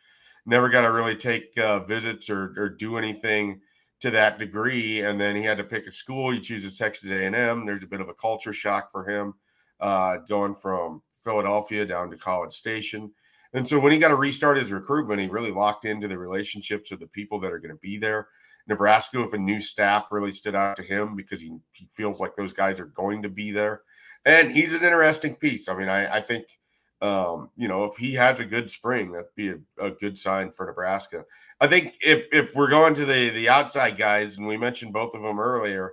[0.47, 3.61] never got to really take uh, visits or, or do anything
[4.01, 5.03] to that degree.
[5.03, 6.31] And then he had to pick a school.
[6.31, 7.67] He chooses Texas A&M.
[7.67, 9.35] There's a bit of a culture shock for him
[9.81, 13.11] uh, going from Philadelphia down to College Station.
[13.53, 16.93] And so when he got to restart his recruitment, he really locked into the relationships
[16.93, 18.29] of the people that are going to be there.
[18.69, 22.37] Nebraska with a new staff really stood out to him because he, he feels like
[22.37, 23.83] those guys are going to be there.
[24.25, 25.69] And he's an interesting piece.
[25.69, 26.47] I mean, I, I think,
[27.01, 30.51] um, you know, if he has a good spring, that'd be a, a, good sign
[30.51, 31.25] for Nebraska.
[31.61, 35.15] I think if if we're going to the the outside guys, and we mentioned both
[35.15, 35.93] of them earlier,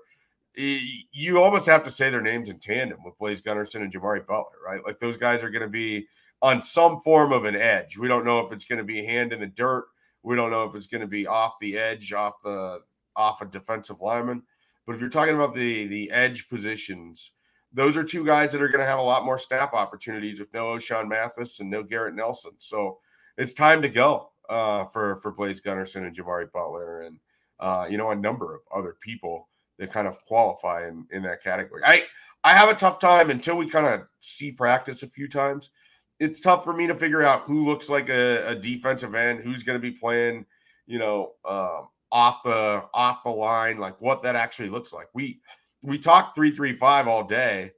[0.55, 4.57] you almost have to say their names in tandem with Blaise Gunnerson and Jimari Butler,
[4.65, 4.85] right?
[4.85, 6.07] Like those guys are going to be
[6.41, 7.97] on some form of an edge.
[7.97, 9.85] We don't know if it's going to be hand in the dirt
[10.27, 12.81] we don't know if it's going to be off the edge, off the
[13.15, 14.43] off a defensive lineman.
[14.85, 17.31] But if you're talking about the the edge positions,
[17.73, 20.53] those are two guys that are going to have a lot more snap opportunities with
[20.53, 22.53] no Ochaun Mathis and no Garrett Nelson.
[22.57, 22.99] So
[23.37, 27.19] it's time to go uh, for for Blaise Gunnerson and Jimari Butler and
[27.59, 29.49] uh, you know a number of other people
[29.79, 31.81] that kind of qualify in in that category.
[31.85, 32.05] I
[32.43, 35.69] I have a tough time until we kind of see practice a few times
[36.19, 39.63] it's tough for me to figure out who looks like a, a defensive end, who's
[39.63, 40.45] going to be playing,
[40.87, 45.07] you know, um, off the off the line, like what that actually looks like.
[45.13, 45.39] We
[45.83, 47.71] we talk three three five all day,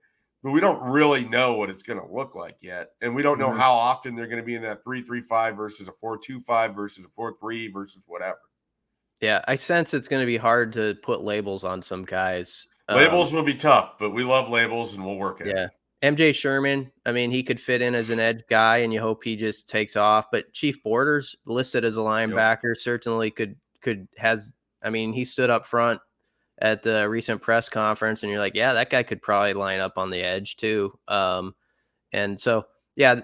[0.43, 3.39] but we don't really know what it's going to look like yet, and we don't
[3.39, 3.60] know mm-hmm.
[3.60, 6.39] how often they're going to be in that three three five versus a four two
[6.39, 8.39] five versus a four three versus whatever.
[9.22, 12.66] Yeah, I sense it's going to be hard to put labels on some guys.
[12.89, 15.47] Labels um, will be tough, but we love labels and we'll work it.
[15.47, 15.68] Yeah.
[16.02, 19.24] MJ Sherman, I mean, he could fit in as an edge guy, and you hope
[19.24, 20.28] he just takes off.
[20.32, 22.78] But Chief Borders, listed as a linebacker, yep.
[22.78, 24.54] certainly could could has.
[24.82, 26.00] I mean, he stood up front
[26.60, 29.97] at the recent press conference, and you're like, yeah, that guy could probably line up
[29.97, 30.97] on the edge too.
[31.07, 31.55] Um,
[32.12, 33.22] and so, yeah,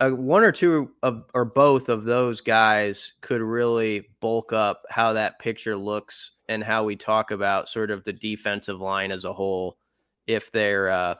[0.00, 5.12] uh, one or two of or both of those guys could really bulk up how
[5.12, 9.32] that picture looks and how we talk about sort of the defensive line as a
[9.32, 9.76] whole
[10.26, 11.14] if they're uh,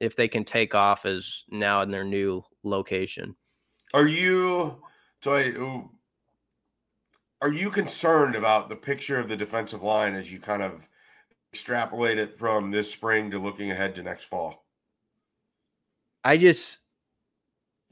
[0.00, 3.36] if they can take off as now in their new location.
[3.92, 4.78] Are you
[5.22, 5.52] so I,
[7.40, 10.88] are you concerned about the picture of the defensive line as you kind of
[11.52, 14.64] extrapolate it from this spring to looking ahead to next fall?
[16.22, 16.78] I just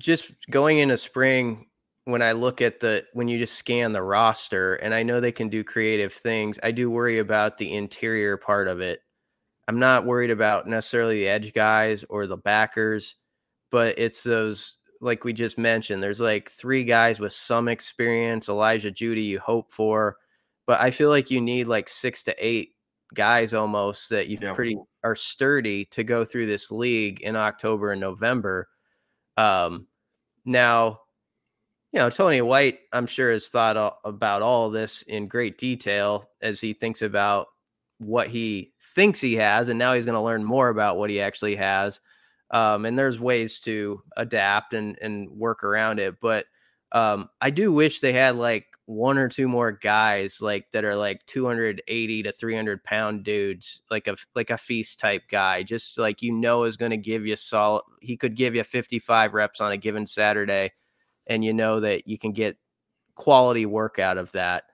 [0.01, 1.67] just going into spring
[2.05, 5.33] when I look at the when you just scan the roster and I know they
[5.33, 9.01] can do creative things, I do worry about the interior part of it
[9.69, 13.17] I'm not worried about necessarily the edge guys or the backers,
[13.71, 16.03] but it's those like we just mentioned.
[16.03, 18.49] There's like three guys with some experience.
[18.49, 20.17] Elijah Jeudy, you hope for,
[20.67, 22.77] but I feel like you need like six to eight
[23.13, 24.55] guys almost that you yeah.
[24.55, 28.69] pretty are sturdy to go through this league in October and November.
[29.37, 29.89] Um,
[30.45, 31.01] now,
[31.93, 36.61] you know, Tony White, I'm sure has thought about all this in great detail as
[36.61, 37.49] he thinks about
[37.99, 41.21] what he thinks he has, and now he's going to learn more about what he
[41.21, 42.01] actually has.
[42.53, 46.47] Um, and there's ways to adapt and and work around it, but
[46.93, 50.97] um, I do wish they had like one or two more guys like that are
[50.97, 56.21] like 280 to 300 pound dudes, like a like a feast type guy, just like
[56.21, 57.83] you know is going to give you solid.
[58.03, 60.73] He could give you 55 reps on a given Saturday,
[61.27, 62.59] and you know that you can get
[63.15, 64.65] quality work out of that.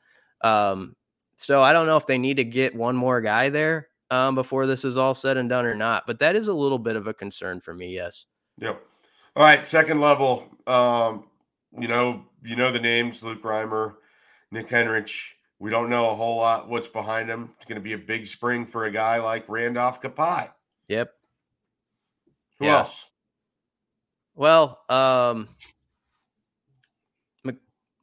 [0.43, 0.97] Um,
[1.37, 4.67] so I don't know if they need to get one more guy there um, before
[4.67, 6.07] this is all said and done or not.
[6.07, 7.95] But that is a little bit of a concern for me.
[7.95, 8.27] Yes.
[8.61, 8.81] Yep.
[9.37, 9.67] All right.
[9.67, 10.49] Second level.
[10.67, 11.25] Um,
[11.79, 13.95] you know, you know the names: Luke Reimer,
[14.51, 15.31] Nick Henrich.
[15.61, 17.51] We don't know a whole lot what's behind him.
[17.57, 20.51] It's going to be a big spring for a guy like Randolph Kpai.
[20.89, 21.13] Yep.
[22.59, 22.79] Who yeah.
[22.79, 23.05] else?
[24.35, 25.49] Well, um,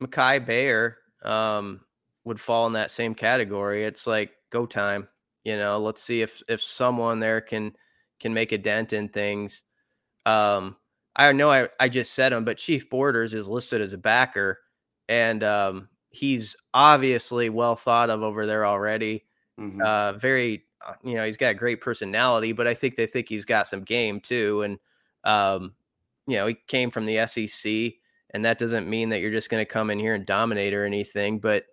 [0.01, 0.95] Mikai Gbayor.
[1.23, 1.81] Um,
[2.25, 3.85] would fall in that same category.
[3.85, 5.07] It's like go time.
[5.45, 7.75] You know, let's see if if someone there can
[8.21, 9.63] can make a dent in things.
[10.25, 10.77] Um,
[11.15, 14.59] I know I, I just said him, but Chief Borders is listed as a backer,
[15.09, 19.25] and um, he's obviously well thought of over there already.
[19.59, 19.85] Mhm.
[19.85, 23.29] Uh, very, uh, you know, he's got a great personality, but I think they think
[23.29, 24.63] he's got some game too.
[24.63, 24.79] And,
[25.23, 25.75] um,
[26.27, 29.61] you know, he came from the SEC, and that doesn't mean that you're just going
[29.61, 31.39] to come in here and dominate or anything.
[31.39, 31.65] But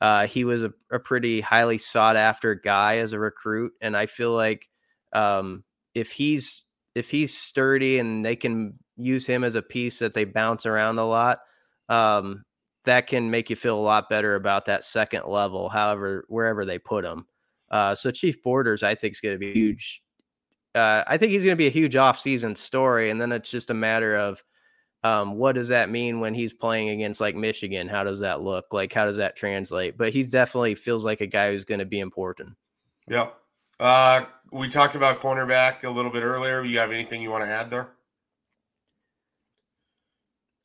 [0.00, 4.06] uh, he was a, a pretty highly sought after guy as a recruit, and I
[4.06, 4.68] feel like
[5.12, 10.14] um, if he's if he's sturdy and they can use him as a piece that
[10.14, 11.40] they bounce around a lot,
[11.88, 12.44] um,
[12.84, 16.78] that can make you feel a lot better about that second level, however, wherever they
[16.78, 17.26] put him.
[17.70, 20.02] Uh, so Chief Borders, I think, is going to be huge.
[20.74, 23.70] Uh, I think he's going to be a huge offseason story, and then it's just
[23.70, 24.42] a matter of
[25.02, 27.88] um, what does that mean when he's playing against like Michigan?
[27.88, 28.72] How does that look?
[28.72, 29.96] Like, how does that translate?
[29.96, 32.54] But he's definitely feels like a guy who's going to be important.
[33.08, 33.34] Yep.
[33.78, 36.62] Uh, we talked about cornerback a little bit earlier.
[36.62, 37.88] You have anything you want to add there?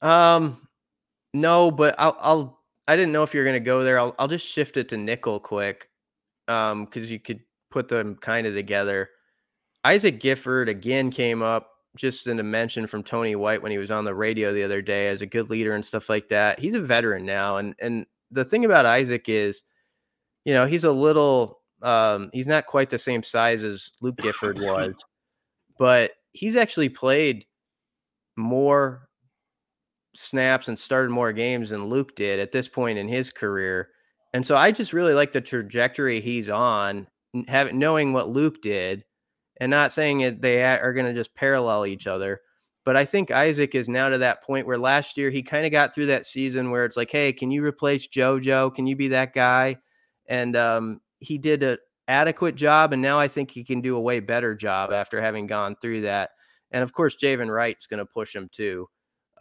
[0.02, 0.68] Um,
[1.34, 2.60] no, but I'll, I'll,
[2.90, 3.98] I didn't know if you're going to go there.
[3.98, 5.90] I'll, I'll just shift it to nickel quick.
[6.48, 7.40] Um, cause you could
[7.72, 9.10] put them kind of together.
[9.84, 13.92] Isaac Gifford again came up just in a mention from Tony White when he was
[13.92, 16.60] on the radio the other day as a good leader and stuff like that.
[16.60, 17.58] He's a veteran now.
[17.58, 19.64] And, and the thing about Isaac is,
[20.44, 24.60] you know, he's a little, um, he's not quite the same size as Luke Gifford
[24.62, 24.94] was,
[25.80, 27.46] but he's actually played
[28.36, 29.08] more
[30.16, 33.90] snaps and started more games than Luke did at this point in his career.
[34.34, 37.08] And so I just really like the trajectory he's on,
[37.48, 39.04] having knowing what Luke did,
[39.58, 42.42] and not saying that they are going to just parallel each other.
[42.84, 45.72] But I think Isaac is now to that point where last year he kind of
[45.72, 48.76] got through that season where it's like, hey, can you replace JoJo?
[48.76, 49.78] Can you be that guy?
[50.28, 51.78] And um, he did an
[52.08, 55.48] adequate job, and now I think he can do a way better job after having
[55.48, 56.32] gone through that.
[56.72, 58.88] And of course, Javin Wright's going to push him too.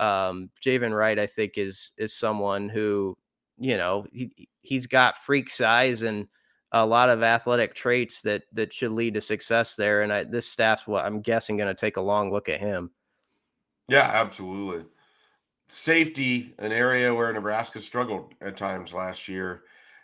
[0.01, 3.17] Um, Javin Wright, I think, is is someone who,
[3.59, 6.29] you know, he he's got freak size and
[6.75, 10.03] a lot of athletic traits that that should lead to success there.
[10.03, 12.91] And I, this staff's what I'm guessing going to take a long look at him.
[13.89, 14.85] Yeah, absolutely.
[15.69, 19.63] Safety, an area where Nebraska struggled at times last year.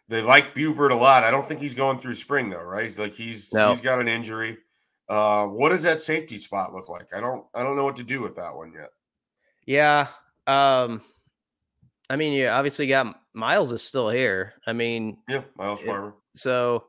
[0.09, 1.25] They like Buford a lot.
[1.25, 2.97] I don't think he's going through spring though, right?
[2.97, 3.73] Like he's No.
[3.73, 4.59] he's got an injury.
[5.09, 7.13] Uh, what does that safety spot look like?
[7.13, 8.91] I don't I don't know what to do with that one yet.
[9.67, 10.07] Yeah.
[10.47, 11.03] Um,
[12.09, 14.55] I mean, you obviously got Myles is still here.
[14.67, 16.15] I mean, Yeah, Myles Farmer.
[16.35, 16.85] so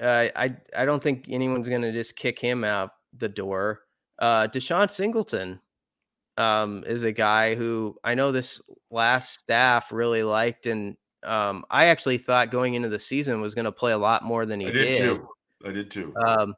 [0.00, 3.82] uh, I I don't think anyone's going to just kick him out the door.
[4.18, 5.60] Uh, DeShon Singleton
[6.36, 11.86] um, is a guy who I know this last staff really liked, and um, I
[11.86, 14.66] actually thought going into the season was going to play a lot more than he
[14.68, 15.28] I did too.
[15.66, 16.12] I did too.
[16.26, 16.54] Um,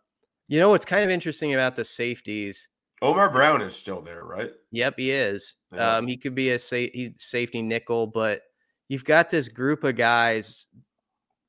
[0.48, 2.68] you know what's kind of interesting about the safeties?
[3.02, 4.50] Omar Brown is still there, right?
[4.70, 5.56] Yep, he is.
[5.74, 5.96] Yeah.
[5.96, 6.86] Um, he could be a sa-
[7.18, 8.40] safety nickel, but
[8.88, 10.66] you've got this group of guys.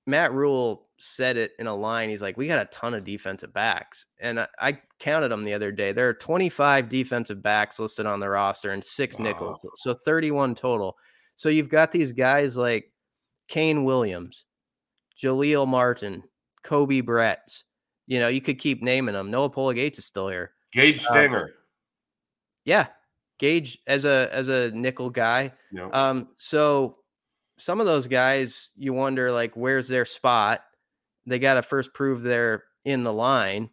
[0.05, 2.09] Matt Rhule said it in a line.
[2.09, 5.53] He's like, "We got a ton of defensive backs," and I, I counted them the
[5.53, 5.91] other day.
[5.91, 9.23] There are 25 defensive backs listed on the roster and six Wow.
[9.25, 10.95] nickels, so 31 total.
[11.35, 12.91] So you've got these guys like
[13.47, 14.45] Kane Williams,
[15.21, 16.23] Jaleel Martin,
[16.63, 17.63] Koby Bretz.
[18.07, 19.29] You know, you could keep naming them.
[19.29, 20.53] Noah Gates is still here.
[20.71, 21.19] Gage Stinger.
[21.27, 21.53] Stenger.
[22.63, 22.87] Yeah,
[23.39, 25.51] Gage as a as a nickel guy.
[25.71, 25.89] know.
[25.91, 26.97] Um, so
[27.57, 30.61] some of those guys, you wonder like, where's their spot?
[31.25, 33.69] They got to first prove they're in the line.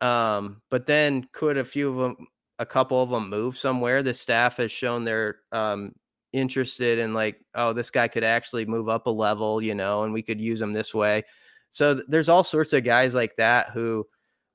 [0.00, 2.26] Um, but then could a few of them,
[2.58, 4.02] a couple of them move somewhere?
[4.02, 5.92] The staff has shown they're um,
[6.32, 10.12] interested in like, oh, this guy could actually move up a level, you know, and
[10.12, 11.24] we could use him this way.
[11.70, 14.06] So th- there's all sorts of guys like that who,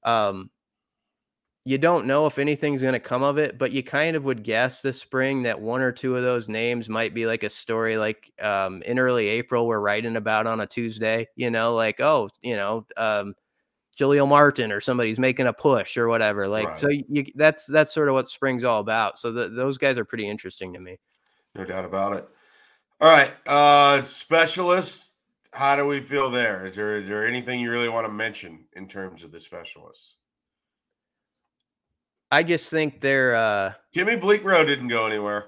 [0.03, 0.49] um,
[1.64, 4.43] you don't know if anything's going to come of it, but you kind of would
[4.43, 7.97] guess this spring that one or two of those names might be like a story
[7.97, 12.30] like um, in early April we're writing about on a Tuesday, you know, like, oh,
[12.41, 13.36] you know, um,
[13.95, 16.47] Jaleel Martin or somebody's making a push or whatever.
[16.47, 19.20] Like, so you, that's, that's sort of what spring's all about.
[19.20, 20.97] So th those guys are pretty interesting to me.
[21.53, 22.28] No doubt about it.
[22.99, 23.32] All right.
[23.45, 25.05] Uh specialists.
[25.53, 26.66] How do we feel there?
[26.66, 30.16] Is there is there anything you really want to mention in terms of the specialists?
[32.32, 35.45] I just think they're, uh, Timmy Bleekrode didn't go anywhere.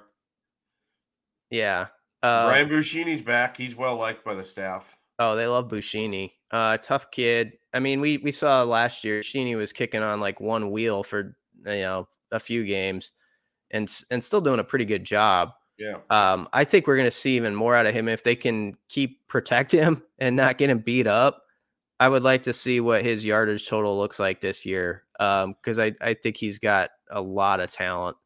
[1.50, 1.88] yeah.
[2.22, 3.58] Uh, Brian Buschini's back.
[3.58, 4.98] He's well liked by the staff.
[5.20, 6.32] Oh, they love Buschini.
[6.52, 7.54] Uh, tough kid.
[7.74, 11.36] I mean, we we saw last year Buschini was kicking on like one wheel for
[11.66, 13.12] you know a few games,
[13.72, 15.50] and and still doing a pretty good job.
[15.78, 15.98] Yeah.
[16.10, 18.78] Um, I think we're going to see even more out of him if they can
[18.88, 21.42] keep protect him and not get him beat up.
[22.00, 25.04] I would like to see what his yardage total looks like this year
[25.48, 28.18] because I I think he's got a lot of talent.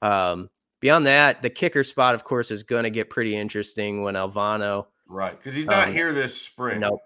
[0.00, 4.14] Um, beyond that, the kicker spot, of course, is going to get pretty interesting when
[4.14, 4.86] Alvano.
[5.06, 6.80] Right, because he's not Um, here this spring.
[6.80, 7.00] Nope.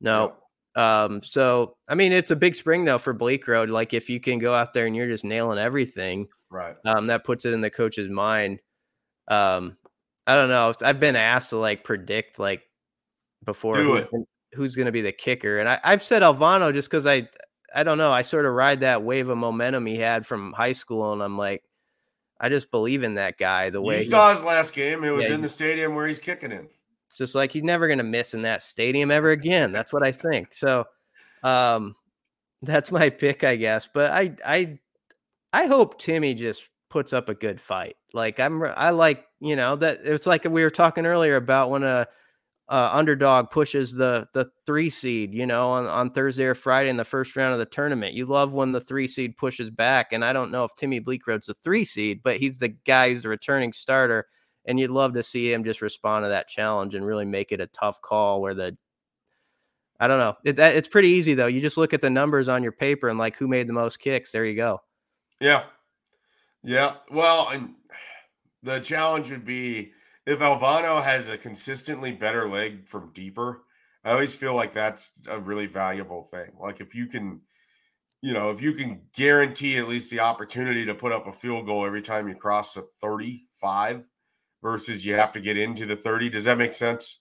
[0.00, 0.34] No.
[0.76, 3.70] Um, so I mean, it's a big spring though for Bleekrode.
[3.70, 6.76] Like if you can go out there and you're just nailing everything, Right.
[6.84, 8.60] um, that puts it in the coach's mind.
[9.28, 9.76] Um,
[10.26, 10.72] I don't know.
[10.84, 12.62] I've been asked to like predict like
[13.44, 14.08] before it.
[14.52, 17.28] who's going to be the kicker, and I, I've said Alvano just because I
[17.74, 18.10] I don't know.
[18.10, 21.36] I sort of ride that wave of momentum he had from high school, and I'm
[21.38, 21.62] like,
[22.40, 23.70] I just believe in that guy.
[23.70, 25.04] The way You he- saw his last game.
[25.04, 26.68] It was Yeah, in the stadium where he's kicking in.
[27.08, 29.72] it's just like he's never going to miss in that stadium ever again.
[29.72, 30.54] That's what I think.
[30.54, 30.84] So,
[31.42, 31.96] um,
[32.62, 33.88] that's my pick, I guess.
[33.92, 34.78] But I, I,
[35.52, 37.96] I hope Timmy just puts up a good fight.
[38.12, 41.82] Like I'm, I like you know that it's like we were talking earlier about when
[41.82, 42.06] a,
[42.68, 46.96] a underdog pushes the the three seed, you know, on on Thursday or Friday in
[46.96, 48.14] the first round of the tournament.
[48.14, 51.48] You love when the three seed pushes back, and I don't know if Timmy Bleekrode's
[51.48, 54.26] a three seed, but he's the guy who's the returning starter
[54.68, 57.60] and you'd love to see him just respond to that challenge and really make it
[57.60, 58.76] a tough call where the
[59.98, 60.36] I don't know.
[60.44, 61.48] It, that, it's pretty easy though.
[61.48, 63.98] You just look at the numbers on your paper and like who made the most
[63.98, 64.30] kicks.
[64.30, 64.80] There you go.
[65.40, 65.64] Yeah.
[66.62, 66.96] Yeah.
[67.10, 67.74] Well, and
[68.62, 69.92] the challenge would be
[70.28, 73.62] if Alvano has a consistently better leg from deeper.
[74.04, 76.52] I always feel like that's a really valuable thing.
[76.58, 77.40] Like if you can,
[78.20, 81.66] you know, if you can guarantee at least the opportunity to put up a field
[81.66, 84.04] goal every time you cross the 35
[84.62, 86.30] versus you have to get into the 30.
[86.30, 87.20] Does that make sense?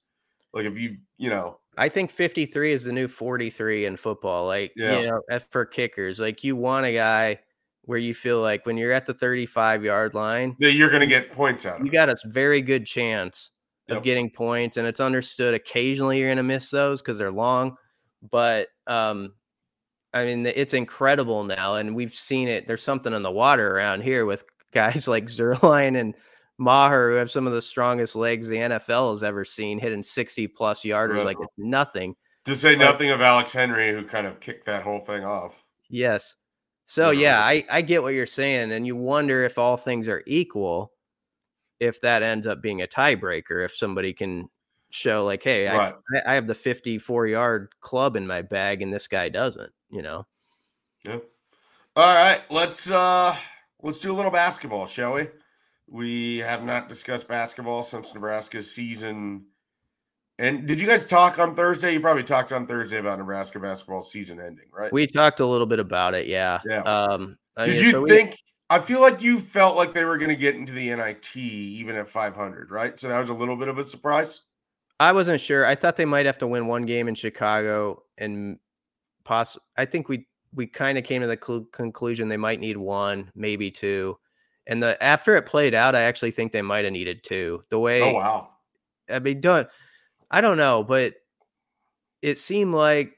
[0.53, 4.45] Like if you, you know, I think 53 is the new 43 in football.
[4.47, 4.99] Like, Yeah.
[4.99, 7.39] you know, for kickers, like you want a guy
[7.87, 11.07] where you feel like when you're at the 35 yard line, that you're going to
[11.07, 11.93] get points out of you it.
[11.93, 13.49] got a very good chance
[13.89, 17.77] of getting points and it's understood occasionally you're going to miss those because they're long
[18.31, 19.31] but um
[20.13, 24.01] i mean it's incredible now and we've seen it there's something in the water around
[24.03, 26.15] here with guys like Zuerlein and
[26.57, 30.47] maher who have some of the strongest legs the nfl has ever seen hitting 60
[30.49, 31.25] plus yarders Right.
[31.27, 32.13] like it's nothing
[32.43, 35.63] To say But- nothing of Alex Henery, who kind of kicked that whole thing off.
[35.89, 36.35] Yes.
[36.89, 40.23] So yeah, I, I get what you're saying, and you wonder if all things are
[40.25, 40.93] equal,
[41.81, 44.49] if that ends up being a tiebreaker, if somebody can
[44.89, 45.95] show like, hey, I, Right.
[46.15, 50.01] I I have the 54 yard club in my bag, and this guy doesn't, you
[50.01, 50.25] know.
[51.03, 51.19] Yeah.
[51.97, 53.35] All right, let's uh
[53.83, 55.27] let's do a little basketball, shall we?
[55.89, 59.45] We have not discussed basketball since Nebraska's season.
[60.39, 61.93] And did you guys talk on Thursday?
[61.93, 64.91] You probably talked on Thursday about Nebraska basketball season ending, right?
[64.93, 66.59] We talked a little bit about it, yeah.
[66.65, 66.81] Yeah.
[66.81, 68.37] Um, I did mean, you so we- think?
[68.69, 71.95] I feel like you felt like they were going to get into the NIT even
[71.95, 72.99] at 500, right?
[72.99, 74.41] So that was a little bit of a surprise.
[74.99, 75.65] I wasn't sure.
[75.65, 78.59] I thought they might have to win one game in Chicago, and
[79.23, 79.57] poss.
[79.77, 83.31] I think we we kind of came to the cl- conclusion they might need one,
[83.35, 84.17] maybe two.
[84.65, 87.63] And the after it played out, I actually think they might have needed two.
[87.69, 88.49] The way Oh wow.
[89.09, 89.67] I mean, don't
[90.29, 91.15] I don't know, but
[92.21, 93.13] it seemed like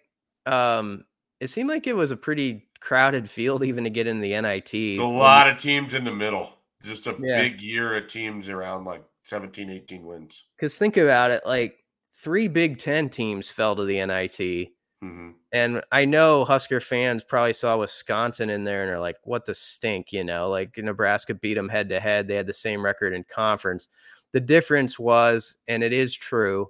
[0.45, 1.05] um
[1.39, 4.73] it seemed like it was a pretty crowded field even to get in the NIT.
[4.73, 6.53] A lot of teams in the middle.
[6.83, 7.43] Just a Yeah.
[7.43, 10.45] big year of teams around like 17, 18 wins.
[10.55, 11.77] Because think about it, like
[12.13, 14.73] three Big Ten teams fell to the NIT.
[15.01, 19.45] hmm And I know Husker fans probably saw Wisconsin in there and are like, what
[19.45, 20.49] the stink, you know?
[20.49, 22.27] Like Nebraska beat them head to head.
[22.27, 23.87] They had the same record in conference.
[24.31, 26.67] The difference was, and it is true,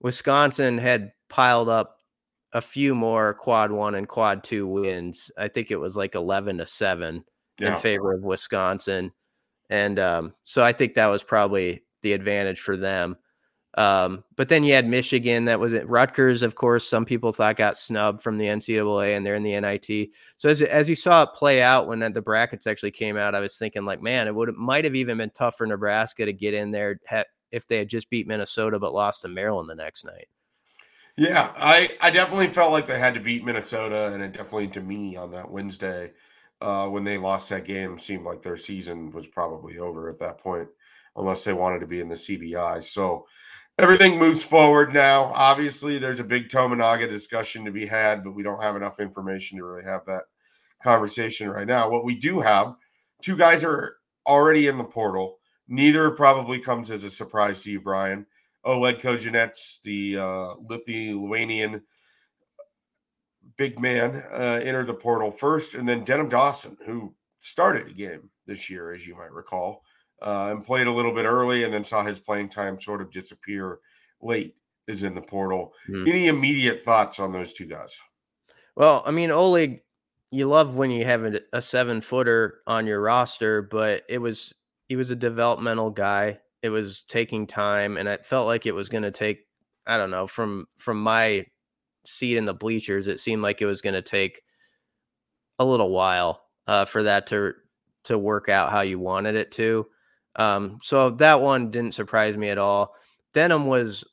[0.00, 1.96] Wisconsin had piled up
[2.52, 5.30] a few more quad one and quad two wins.
[5.36, 7.24] I think it was like 11 to 7
[7.58, 7.74] Yeah.
[7.74, 9.12] in favor of Wisconsin.
[9.70, 13.16] And um, so I think that was probably the advantage for them.
[13.76, 17.56] Um, but then you had Michigan that was at Rutgers, of course, some people thought
[17.56, 20.08] got snubbed from the NCAA and they're in the NIT.
[20.38, 23.40] So as, as you saw it play out when the brackets actually came out, I
[23.40, 26.54] was thinking like, man, it would might have even been tough for Nebraska to get
[26.54, 30.04] in there ha- if they had just beat Minnesota but lost to Maryland the next
[30.04, 30.28] night.
[31.16, 34.80] Yeah, I, I definitely felt like they had to beat Minnesota, and it definitely to
[34.80, 36.12] me on that Wednesday
[36.60, 40.38] uh, when they lost that game seemed like their season was probably over at that
[40.38, 40.68] point,
[41.16, 42.84] unless they wanted to be in the CBI.
[42.84, 43.26] So
[43.78, 45.32] everything moves forward now.
[45.34, 49.58] Obviously, there's a big Tominaga discussion to be had, but we don't have enough information
[49.58, 50.22] to really have that
[50.82, 51.90] conversation right now.
[51.90, 52.74] What we do have,
[53.22, 53.96] two guys are
[54.26, 55.37] already in the portal.
[55.68, 58.26] Neither probably comes as a surprise to you, Brian.
[58.64, 61.82] Oleg Kojenets, the uh, Lithuanian
[63.56, 68.30] big man, uh, entered the portal first, and then Denim Dawson, who started a game
[68.46, 69.84] this year, as you might recall,
[70.22, 73.10] uh, and played a little bit early, and then saw his playing time sort of
[73.10, 73.80] disappear
[74.20, 74.56] late,
[74.86, 75.72] is in the portal.
[75.86, 76.08] Hmm.
[76.08, 77.98] Any immediate thoughts on those two guys?
[78.74, 79.82] Well, I mean, Oleg,
[80.30, 84.54] you love when you have a, a seven footer on your roster, but it was
[84.88, 86.38] he was a developmental guy.
[86.62, 89.46] It was taking time, and it felt like it was going to take.
[89.86, 91.46] I don't know from from my
[92.04, 93.06] seat in the bleachers.
[93.06, 94.42] It seemed like it was going to take
[95.58, 97.54] a little while uh, for that to
[98.04, 99.86] to work out how you wanted it to.
[100.36, 102.94] Um, so that one didn't surprise me at all.
[103.34, 104.04] Denim was,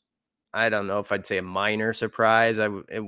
[0.54, 2.60] I don't know if I'd say a minor surprise.
[2.60, 3.04] I it,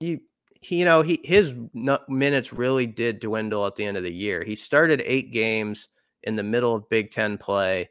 [0.00, 0.20] he,
[0.62, 1.54] you know, he his
[2.08, 4.44] minutes really did dwindle at the end of the year.
[4.44, 5.88] He started eight games
[6.22, 7.88] in the middle of Big Ten play,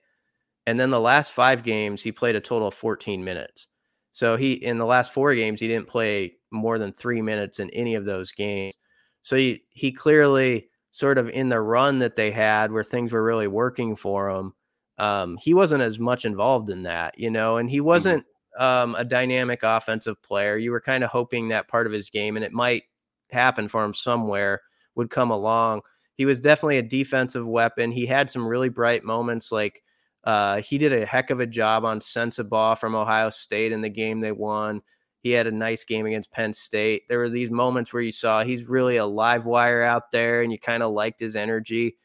[0.66, 3.68] and then the last five games he played a total of 14 minutes.
[4.12, 7.70] So he in the last four games he didn't play more than three minutes in
[7.72, 8.76] any of those games.
[9.22, 13.24] So he he clearly sort of in the run that they had where things were
[13.24, 14.54] really working for him.
[14.98, 17.86] Um, he wasn't as much involved in that, you know, and he mm-hmm.
[17.86, 18.26] wasn't
[18.58, 20.58] um, a dynamic offensive player.
[20.58, 22.84] You were kind of hoping that part of his game, and it might
[23.32, 24.62] happen for him somewhere,
[24.96, 25.82] would come along.
[26.20, 27.94] He was definitely a defensive weapon.
[27.94, 29.82] He had some really bright moments, like
[30.26, 33.88] uh, he did a heck of a job on Sensabaugh from Ohio State in the
[33.88, 34.82] game they won.
[35.22, 37.04] He had a nice game against Penn State.
[37.08, 40.52] There were these moments where you saw he's really a live wire out there, and
[40.52, 41.96] you kind of liked his energy.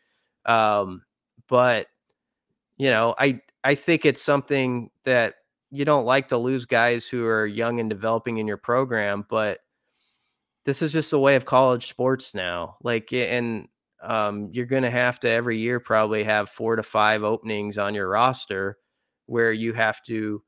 [0.47, 1.03] Um,
[1.49, 1.89] but
[2.77, 5.35] you know, I I think it's something that
[5.73, 9.59] you don't like to lose guys who are young and developing in your program, but
[10.67, 12.77] this is just the way of college sports now.
[12.81, 13.67] Like, and
[14.03, 17.95] um, you're going to have to every year probably have four to five openings on
[17.95, 18.78] your roster
[19.26, 20.42] where you have to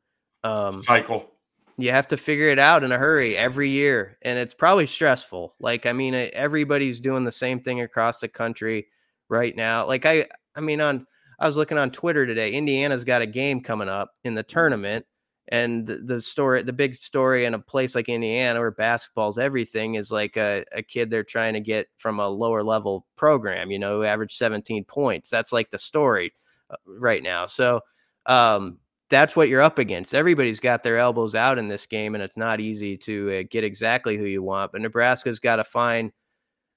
[0.44, 1.30] um, cycle.
[1.78, 5.54] you have to figure it out in a hurry every year and it's probably stressful.
[5.60, 8.88] Like i mean everybody's doing the same thing across the country
[9.28, 9.86] right now.
[9.86, 11.06] Like i i mean on
[11.38, 14.52] i was looking on twitter today indiana's got a game coming up in the mm-hmm.
[14.52, 15.06] tournament
[15.48, 20.10] and the, story the big story in a place like indiana where basketball's everything is
[20.10, 23.98] like a, a kid they're trying to get from a lower level program you know
[23.98, 26.32] who averaged 17 points that's like the story
[26.70, 27.80] uh, right now so
[28.26, 28.78] um
[29.08, 30.14] that's what you're up against.
[30.14, 33.62] Everybody's got their elbows out in this game, and it's not easy to uh, get
[33.62, 34.72] exactly who you want.
[34.72, 36.10] But Nebraska's got to find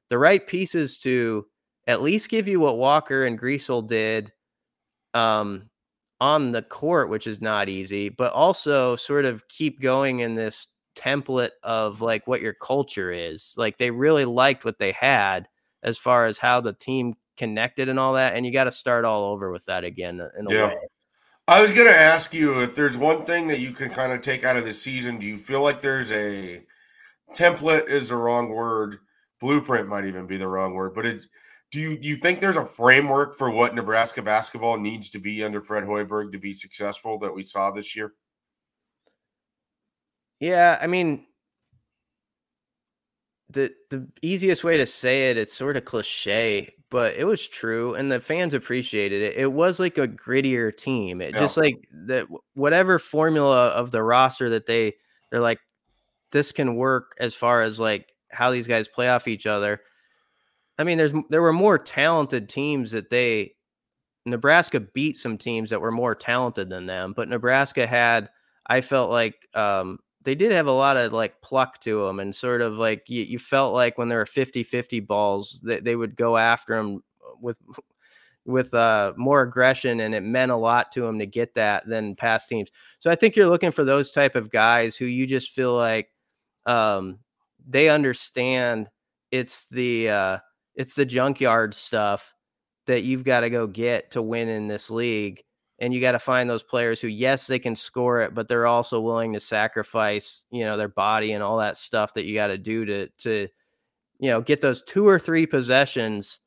[0.09, 1.47] the right pieces to
[1.87, 4.31] at least give you what Walker and Griesel did
[5.13, 5.68] um,
[6.21, 10.67] on the court, which is not easy, but also sort of keep going in this
[10.95, 13.53] template of like what your culture is.
[13.57, 15.47] Like they really liked what they had
[15.83, 19.05] as far as how the team connected and all that, and you got to start
[19.05, 20.67] all over with that again uh, in a yeah.
[20.67, 20.77] way.
[21.47, 24.21] I was going to ask you if there's one thing that you can kind of
[24.21, 25.17] take out of the season.
[25.17, 26.63] Do you feel like there's a
[27.33, 28.99] template is the wrong word,
[29.39, 31.25] blueprint might even be the wrong word, but it
[31.71, 35.43] do you do you think there's a framework for what Nebraska basketball needs to be
[35.43, 38.13] under Fred Hoiberg to be successful that we saw this year?
[40.39, 41.25] Yeah, I mean
[43.51, 47.93] the the easiest way to say it, it's sort of cliche, but it was true
[47.93, 49.37] and the fans appreciated it.
[49.37, 51.21] It was like a grittier team.
[51.21, 51.39] It yeah.
[51.39, 54.95] just like that whatever formula of the roster that they
[55.29, 55.59] they're like
[56.31, 59.81] this can work as far as like how these guys play off each other.
[60.79, 63.51] I mean, there's there were more talented teams that they
[64.25, 68.29] Nebraska beat some teams that were more talented than them, but Nebraska had
[68.67, 72.35] I felt like um they did have a lot of like pluck to them and
[72.35, 75.95] sort of like you, you felt like when there were 50 50 balls that they
[75.95, 77.03] would go after them
[77.41, 77.57] with
[78.45, 82.15] with uh more aggression and it meant a lot to them to get that than
[82.15, 82.69] past teams.
[82.99, 86.09] So i think you're looking for those type of guys who you just feel like
[86.65, 87.19] um
[87.67, 88.89] they understand
[89.31, 90.37] it's the uh
[90.79, 92.33] it's the junkyard stuff
[92.87, 95.43] that you've got to go get to win in this league
[95.77, 98.65] and you got to find those players who yes they can score it but they're
[98.65, 102.47] also willing to sacrifice you know their body and all that stuff that you got
[102.47, 103.47] to do to to
[104.19, 106.39] you know get those two or three possessions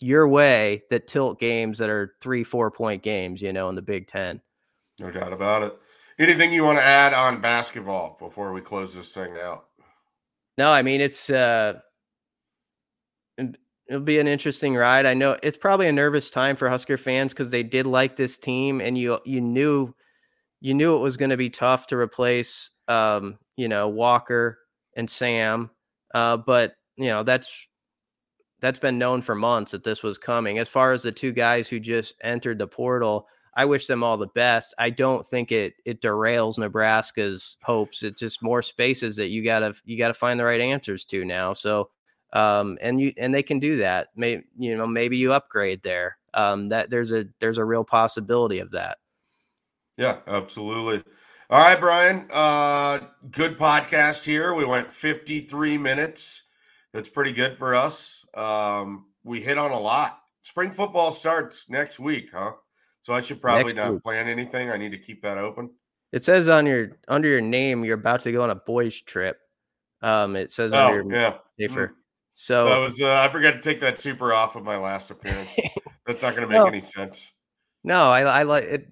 [0.00, 3.82] your way that tilt games that are three four point games you know in the
[3.82, 4.40] big ten.
[4.98, 5.78] No doubt about it.
[6.18, 9.66] Anything you want to add on basketball before we close this thing out?
[10.58, 11.80] No i mean it's uh
[13.38, 15.04] it'll be an interesting ride.
[15.04, 18.38] I know it's probably a nervous time for Husker fans because they did like this
[18.38, 19.94] team, and you you knew
[20.60, 24.58] you knew it was going to be tough to replace um, you know Walker
[24.96, 25.70] and Sam,
[26.14, 27.66] uh, but you know that's
[28.60, 30.58] that's been known for months that this was coming.
[30.58, 33.26] As far as the two guys who just entered the portal,
[33.56, 34.74] I wish them all the best.
[34.78, 38.02] I don't think it it derails Nebraska's hopes.
[38.02, 41.54] It's just more spaces that you gotta you gotta find the right answers to now.
[41.54, 41.90] So
[42.32, 44.08] um, and you and they can do that.
[44.16, 46.16] Maybe you know maybe you upgrade there.
[46.34, 48.98] Um, that there's a there's a real possibility of that.
[49.96, 51.02] Yeah, absolutely.
[51.50, 52.26] All right, Brian.
[52.32, 53.00] Uh,
[53.32, 54.54] good podcast here.
[54.54, 56.44] We went 53 minutes.
[56.92, 58.24] That's pretty good for us.
[58.34, 60.20] Um, we hit on a lot.
[60.42, 62.52] spring football starts next week, huh?
[63.02, 64.02] So I should probably Next not week.
[64.04, 64.70] plan anything.
[64.70, 65.70] I need to keep that open.
[66.12, 69.38] It says on your under your name you're about to go on a boys trip.
[70.02, 71.34] Um, it says Oh, under your yeah.
[71.58, 71.94] safer.
[72.42, 75.50] So That was uh, I forgot to take that super off of my last appearance.
[76.06, 76.66] That's not going to make No.
[76.66, 77.30] any sense.
[77.84, 78.88] no, I I like it.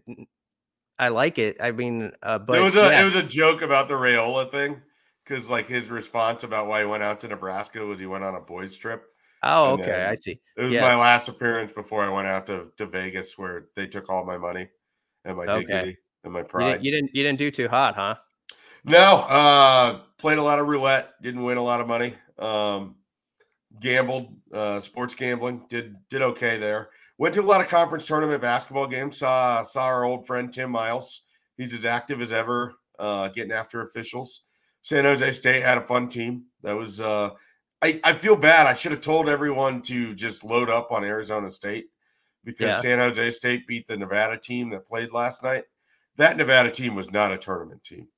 [0.98, 1.56] I like it.
[1.58, 3.00] I mean, uh, but it was a yeah.
[3.00, 4.82] it was a joke about the Raiola thing
[5.24, 8.34] because like his response about why he went out to Nebraska was he went on
[8.34, 9.06] a boys trip.
[9.42, 10.38] oh, and okay, I see.
[10.58, 10.82] It was Yeah.
[10.82, 14.36] my last appearance before I went out to, to Vegas where they took all my
[14.36, 14.68] money
[15.24, 15.62] and my Okay.
[15.62, 16.84] dignity and my pride.
[16.84, 18.16] you didn't you didn't do too hot, huh?
[18.84, 22.14] No, uh, played a lot of roulette, didn't win a lot of money.
[22.38, 22.96] Um,
[23.80, 26.90] gambled, uh, sports gambling, did did okay there.
[27.18, 29.18] Went to a lot of conference tournament basketball games.
[29.18, 31.22] Saw saw our old friend Tim Miles.
[31.56, 34.44] He's as active as ever, uh, getting after officials.
[34.82, 36.44] San Jose State had a fun team.
[36.62, 37.30] That was uh,
[37.82, 38.66] I I feel bad.
[38.66, 41.86] I should have told everyone to just load up on Arizona State
[42.44, 42.80] because Yeah.
[42.80, 45.64] San Jose State beat the Nevada team that played last night.
[46.16, 48.08] That Nevada team was not a tournament team.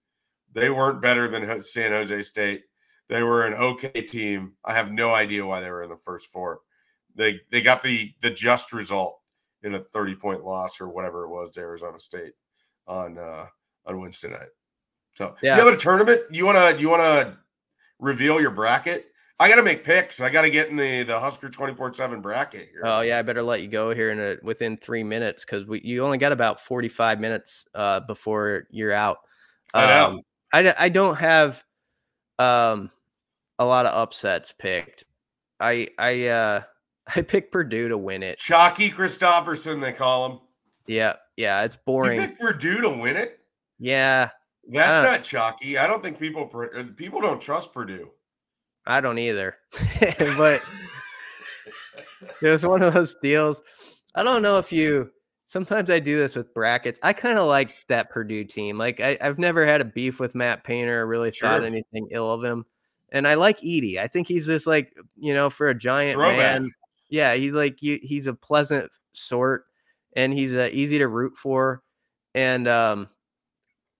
[0.52, 2.64] They weren't better than San Jose State.
[3.10, 4.52] They were an okay team.
[4.64, 6.60] I have no idea why they were in the first four.
[7.16, 9.18] They they got the the just result
[9.64, 12.34] in a 30 point loss or whatever it was to Arizona State
[12.86, 13.46] on uh
[13.84, 14.48] on Wednesday night.
[15.14, 15.56] So Yeah.
[15.56, 16.22] you have a tournament?
[16.30, 17.36] You wanna you wanna
[17.98, 19.06] reveal your bracket?
[19.40, 20.20] I gotta make picks.
[20.20, 22.82] I gotta get in the the Husker 24-7 bracket here.
[22.84, 25.80] Oh yeah, I better let you go here in a, within three minutes because we
[25.82, 29.18] you only got about forty five minutes uh, before you're out.
[29.74, 30.06] I know.
[30.06, 30.20] Um,
[30.52, 31.64] I I don't have
[32.38, 32.90] um
[33.60, 35.04] a lot of upsets picked.
[35.60, 36.62] I I uh
[37.14, 38.38] I picked Purdue to win it.
[38.38, 40.38] Chalky Christopherson, they call him.
[40.86, 42.20] Yeah, yeah, it's You boring.
[42.20, 43.38] picked Purdue to win it?
[43.78, 44.30] Yeah,
[44.68, 45.78] That's not chalky.
[45.78, 48.10] I don't think people uh, people don't trust Purdue.
[48.86, 49.56] I don't either.
[50.36, 50.62] but
[52.42, 53.62] it was one of those deals.
[54.14, 55.10] I don't know if you
[55.46, 56.98] sometimes I do this with brackets.
[57.02, 58.78] I kind of like that Purdue team.
[58.78, 62.30] Like I, I've never had a beef with Matt Painter or really thought anything ill
[62.30, 62.64] of him.
[63.12, 63.98] And I like Edey.
[63.98, 66.36] I think he's just like, you know, for a giant Throwback.
[66.36, 66.70] man.
[67.08, 69.64] Yeah, he's like you he's a pleasant sort
[70.14, 71.82] and he's uh, easy to root for.
[72.34, 73.08] And um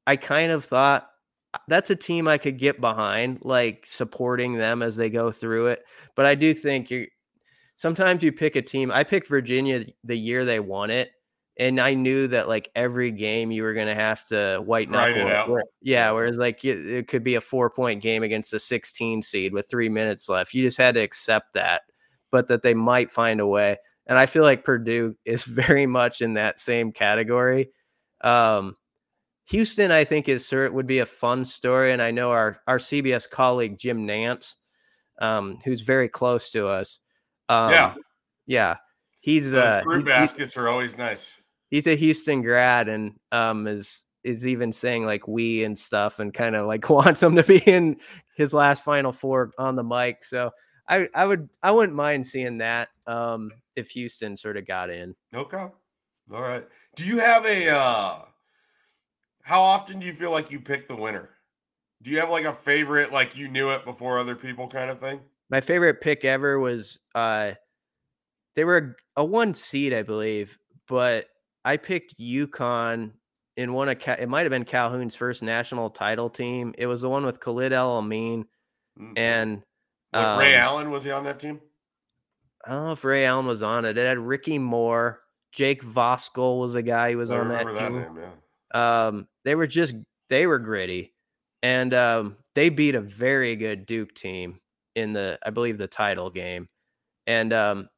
[0.06, 1.08] I kind of thought
[1.54, 5.68] uh, that's a team I could get behind, like supporting them as they go through
[5.68, 5.84] it.
[6.14, 7.06] But I do think you
[7.74, 8.92] sometimes you pick a team.
[8.92, 11.10] I picked Virginia the year they won it,
[11.58, 14.92] and I knew that like every game you were going to have to white it
[14.92, 15.60] knuckle.
[15.82, 19.52] Yeah, whereas like it, it could be a four point game against a 16 seed
[19.52, 20.54] with three minutes left.
[20.54, 21.82] You just had to accept that,
[22.30, 23.76] but that they might find a way.
[24.06, 27.70] And I feel like Purdue is very much in that same category.
[28.22, 28.76] Um,
[29.46, 32.78] Houston, I think, is cer- would be a fun story, and I know our our
[32.78, 34.54] CBS colleague Jim Nantz,
[35.20, 37.00] um, who's very close to us.
[37.48, 37.94] Um, Yeah.
[38.46, 38.76] yeah,
[39.20, 41.34] he's Those uh, fruit he- he- baskets are always nice.
[41.70, 46.34] He's a Houston grad, and um, is is even saying like we and stuff, and
[46.34, 47.96] kind of like wants him to be in
[48.36, 50.24] his last Final Four on the mic.
[50.24, 50.50] So
[50.88, 55.14] I I would I wouldn't mind seeing that um, if Houston sort of got in.
[55.34, 55.66] Okay.
[56.32, 56.66] All right.
[56.96, 58.22] Do you have a uh
[59.42, 61.30] how often do you feel like you pick the winner?
[62.02, 65.00] Do you have like a favorite, like you knew it before other people kind of
[65.00, 65.20] thing?
[65.50, 67.52] My favorite pick ever was uh
[68.54, 70.58] they were a one seed, I believe,
[70.88, 71.26] but
[71.64, 73.12] I picked UConn
[73.56, 76.74] in one of it might have been Calhoun's first national title team.
[76.78, 78.46] It was the one with Khalid El Amin
[78.98, 79.12] Mm.
[79.16, 79.62] and
[80.12, 81.60] like Ray um, Allen was he on that team?
[82.66, 83.96] I don't know if Ray Allen was on it.
[83.96, 87.78] It had Ricky Moore, Jake Voskuhl was a guy who was I on that that,
[87.78, 88.00] team.
[88.00, 89.06] name, yeah.
[89.06, 89.94] Um, they were just
[90.28, 91.14] they were gritty,
[91.62, 94.60] and um, they beat a very good Duke team
[94.94, 96.68] in the I believe the title game,
[97.26, 97.88] and um,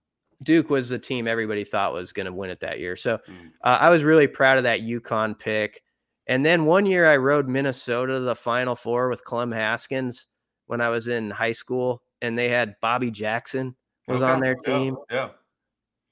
[0.43, 2.97] Duke was the team everybody thought was going to win it that year.
[2.97, 3.53] So Mm.
[3.62, 5.82] uh, I was really proud of that UConn pick.
[6.26, 10.26] And then one year I rode Minnesota to the Final Four with Clem Haskins
[10.66, 13.74] when I was in high school, and they had Bobby Jackson
[14.09, 14.97] was on their team.
[15.11, 15.30] Yeah.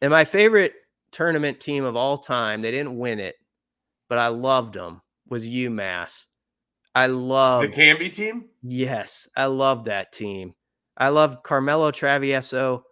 [0.02, 0.74] And my favorite
[1.12, 3.36] tournament team of all time, they didn't win it,
[4.08, 6.26] but I loved them, was UMass.
[6.94, 8.46] I love The love Camby team?
[8.62, 10.54] yes, I love that team.
[10.96, 12.82] I loved Carmelo Travieso,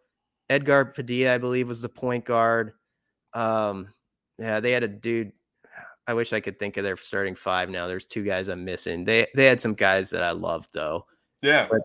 [0.50, 2.72] Edgar Padilla, I believe, was the point guard.
[3.34, 3.88] Um,
[4.38, 5.32] yeah, they had a dude.
[6.06, 7.86] I wish I could think of their starting five now.
[7.86, 9.04] There's two guys I'm missing.
[9.04, 11.04] They they had some guys that I loved though.
[11.42, 11.66] Yeah.
[11.70, 11.82] But-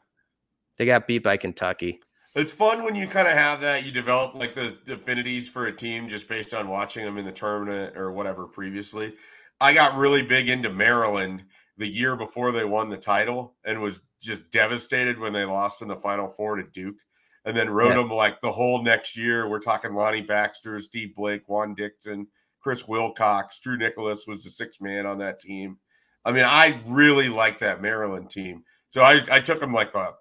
[0.78, 2.00] They got beat by Kentucky.
[2.36, 3.86] It's fun when you kind of have that.
[3.86, 7.32] You develop like the affinities for a team just based on watching them in the
[7.32, 9.14] tournament or whatever previously.
[9.62, 11.44] I got really big into Maryland
[11.78, 15.88] the year before they won the title and was just devastated when they lost in
[15.88, 16.96] the final four to Duke
[17.46, 17.96] and then rode Yeah.
[17.96, 19.48] them like the whole next year.
[19.48, 22.28] We're talking Lonnie Baxter, Steve Blake, Juan Dixon,
[22.62, 25.78] Chris Wilcox, Drew Nicholas was the sixth man on that team.
[26.26, 28.64] I mean, I really like that Maryland team.
[28.90, 30.14] So I, I took them like a,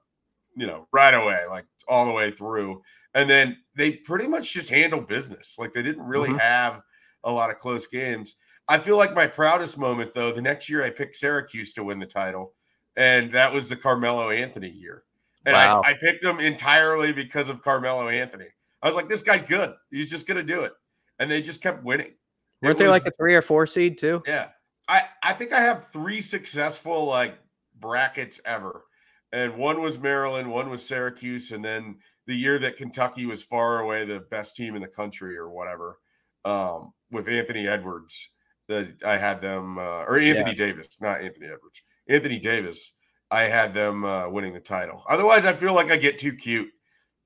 [0.56, 2.82] you know, right away, like all the way through.
[3.14, 5.56] And then they pretty much just handled business.
[5.58, 6.40] Like they didn't really Mhm.
[6.40, 6.80] have
[7.24, 8.34] a lot of close games.
[8.68, 11.98] I feel like my proudest moment, though, the next year I picked Syracuse to win
[11.98, 12.54] the title,
[12.96, 15.04] and that was the Carmelo Anthony year.
[15.46, 15.82] And Wow.
[15.84, 18.46] I, I picked him entirely because of Carmelo Anthony.
[18.82, 19.74] I was like, this guy's good.
[19.90, 20.72] He's just going to do it.
[21.18, 22.14] And they just kept winning.
[22.62, 24.22] Weren't they was- like a three or four seed too?
[24.26, 24.48] yeah.
[24.88, 27.38] I, I think I have three successful like
[27.78, 28.84] brackets ever.
[29.32, 33.80] And one was Maryland, one was Syracuse, and then the year that Kentucky was far
[33.80, 35.98] away the best team in the country or whatever,
[36.44, 38.28] um, with Anthony Edwards.
[38.68, 41.82] The I had them uh, or Anthony Davis, not Anthony Edwards.
[42.08, 42.92] Anthony Davis.
[43.32, 45.04] I had them uh, winning the title.
[45.08, 46.70] Otherwise, I feel like I get too cute.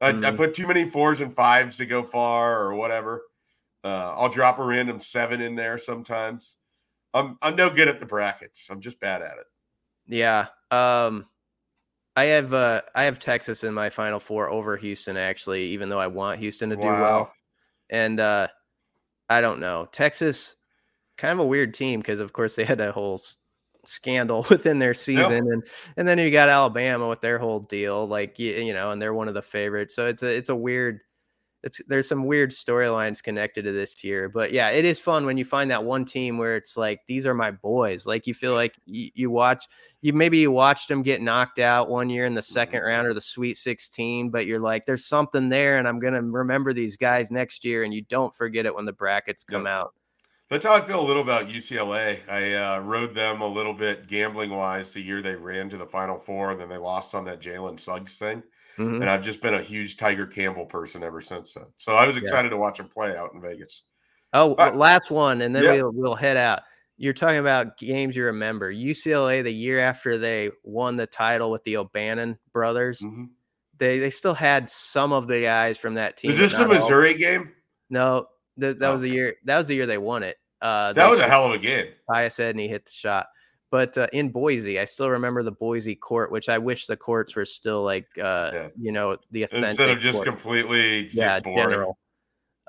[0.01, 0.37] I, I Mhm.
[0.37, 3.25] put too many fours and fives to go far or whatever.
[3.85, 6.57] Uh, I'll drop a random seven in there sometimes.
[7.15, 8.69] I'm I'm no good at the brackets.
[8.71, 9.47] I'm just bad at it.
[10.07, 10.47] Yeah.
[10.71, 11.29] Um
[12.17, 16.01] I have uh I have Texas in my final four over Houston actually, even though
[16.01, 17.33] I want Houston to do well.
[17.91, 18.49] And uh
[19.29, 19.89] I don't know.
[19.93, 20.57] Texas
[21.19, 23.21] kind of a weird team because of course they had that whole
[23.87, 25.67] scandal within their season and
[25.97, 29.15] and then you got Alabama with their whole deal like you, you know and they're
[29.15, 29.95] one of the favorites.
[29.95, 31.01] So it's a it's a weird
[31.67, 34.29] it's there's some weird storylines connected to this year.
[34.29, 37.27] But yeah, it is fun when you find that one team where it's like these
[37.27, 38.07] are my boys.
[38.07, 39.67] Like you feel like you, you watch
[40.01, 42.89] you maybe you watched them get knocked out one year in the second mm-hmm.
[42.89, 46.73] round or the Sweet 16, but you're like, there's something there, and I'm gonna remember
[46.73, 49.73] these guys next year, and you don't forget it when the brackets come Yep.
[49.73, 49.95] out.
[50.49, 52.21] That's how I feel a little about UCLA.
[52.29, 55.87] I uh, rode them a little bit gambling wise the year they ran to the
[55.87, 58.43] Final Four, and then they lost on that Jalen Suggs thing.
[58.79, 59.01] Mhm.
[59.01, 61.65] And I've just been a huge Tyger Campbell person ever since then.
[61.79, 62.23] So I was Yeah.
[62.23, 63.83] excited to watch him play out in Vegas.
[64.35, 65.73] Oh, Uh, last one, and then yeah.
[65.83, 66.61] we'll we'll head out.
[66.99, 68.71] You're talking about games you remember.
[68.71, 73.01] UCLA the year after they won the title with the O'Bannon brothers.
[73.01, 73.31] Mhm.
[73.79, 76.31] They they still had some of the guys from that team.
[76.31, 76.81] Is this the not all.
[76.83, 77.53] Missouri game?
[77.91, 78.29] No,
[78.61, 79.37] th- that was the year.
[79.45, 80.37] That was the year they won it.
[80.63, 81.87] Uh, That was a hell of a game.
[82.09, 83.27] Tyus he hit the shot.
[83.71, 87.35] But uh, in Boise, I still remember the Boise court, which I wish the courts
[87.35, 88.69] were still like, uh, Yeah.
[88.81, 89.71] you know, the authentic.
[89.71, 90.27] Instead of just court.
[90.29, 91.59] completely yeah, boring.
[91.71, 91.99] general.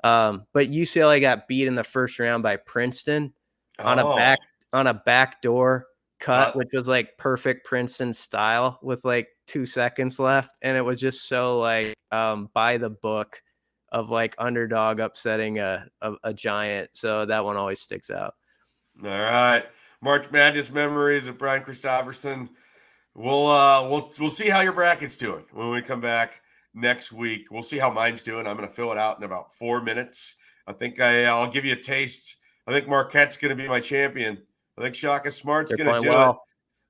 [0.04, 3.32] Um, but UCLA got beat in the first round by Princeton
[3.78, 4.38] on Oh, a back
[4.72, 5.86] on a backdoor
[6.20, 10.82] cut, Uh, which was like perfect Princeton style with like two seconds left, and it
[10.82, 13.40] was just so like um by the book
[13.90, 16.90] of like underdog upsetting a, a a giant.
[16.92, 18.34] So that one always sticks out.
[19.04, 19.64] All right.
[20.00, 22.50] March Madness memories of Brian Christopherson.
[23.14, 26.40] We'll uh we'll we'll see how your bracket's doing when we come back
[26.74, 27.46] next week.
[27.50, 28.46] We'll see how mine's doing.
[28.46, 30.36] I'm gonna fill it out in about four minutes.
[30.66, 32.36] I think I I'll give you a taste.
[32.66, 34.38] I think Marquette's gonna be my champion.
[34.76, 36.36] I think Shaka Smart's They're gonna do it.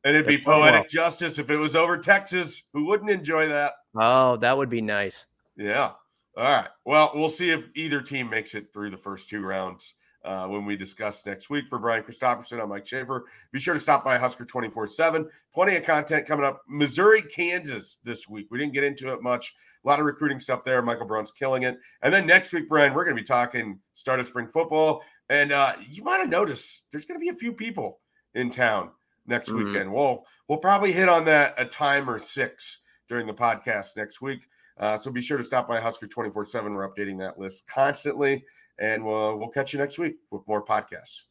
[0.05, 0.89] And it'd They're be poetic well.
[0.89, 2.63] justice if it was over Texas.
[2.73, 3.73] Who wouldn't enjoy that?
[3.97, 5.27] Oh, that would be nice.
[5.57, 5.93] Yeah.
[6.39, 6.69] All right.
[6.85, 10.65] Well, we'll see if either team makes it through the first two rounds uh, when
[10.65, 11.67] we discuss next week.
[11.69, 13.25] For Brian Christopherson, I'm Mike Schaefer.
[13.51, 15.29] Be sure to stop by Husker 24 7.
[15.53, 16.63] Plenty of content coming up.
[16.69, 18.47] Missouri, Kansas this week.
[18.53, 19.53] We didn't get into it much.
[19.85, 20.81] A lot of recruiting stuff there.
[20.81, 21.77] Michael Brown's killing it.
[22.03, 25.03] And then next week, Brian, we're going to be talking start of spring football.
[25.31, 27.99] And uh, you might have noticed there's going to be a few people
[28.35, 28.91] in town
[29.27, 29.65] next Mhm.
[29.65, 29.93] weekend.
[29.93, 32.79] We'll, we'll probably hit on that a time or six
[33.09, 34.47] during the podcast next week.
[34.79, 36.73] Uh, so be sure to stop by Husker 24 7.
[36.75, 38.45] We're updating that list constantly.
[38.79, 41.23] And we'll, we'll catch you next week with more podcasts.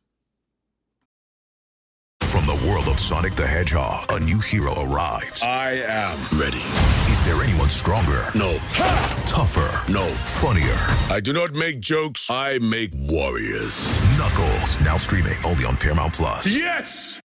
[2.23, 5.41] From the world of Sonic the Hedgehog, a new hero arrives.
[5.41, 6.61] I am ready.
[7.11, 8.25] Is there anyone stronger?
[8.35, 8.57] No.
[9.25, 9.91] Tougher?
[9.91, 10.03] No.
[10.03, 10.75] Funnier?
[11.09, 12.29] I do not make jokes.
[12.29, 13.97] I make warriors.
[14.17, 16.45] Knuckles, now streaming only on Paramount Plus.
[16.53, 17.15] Yes!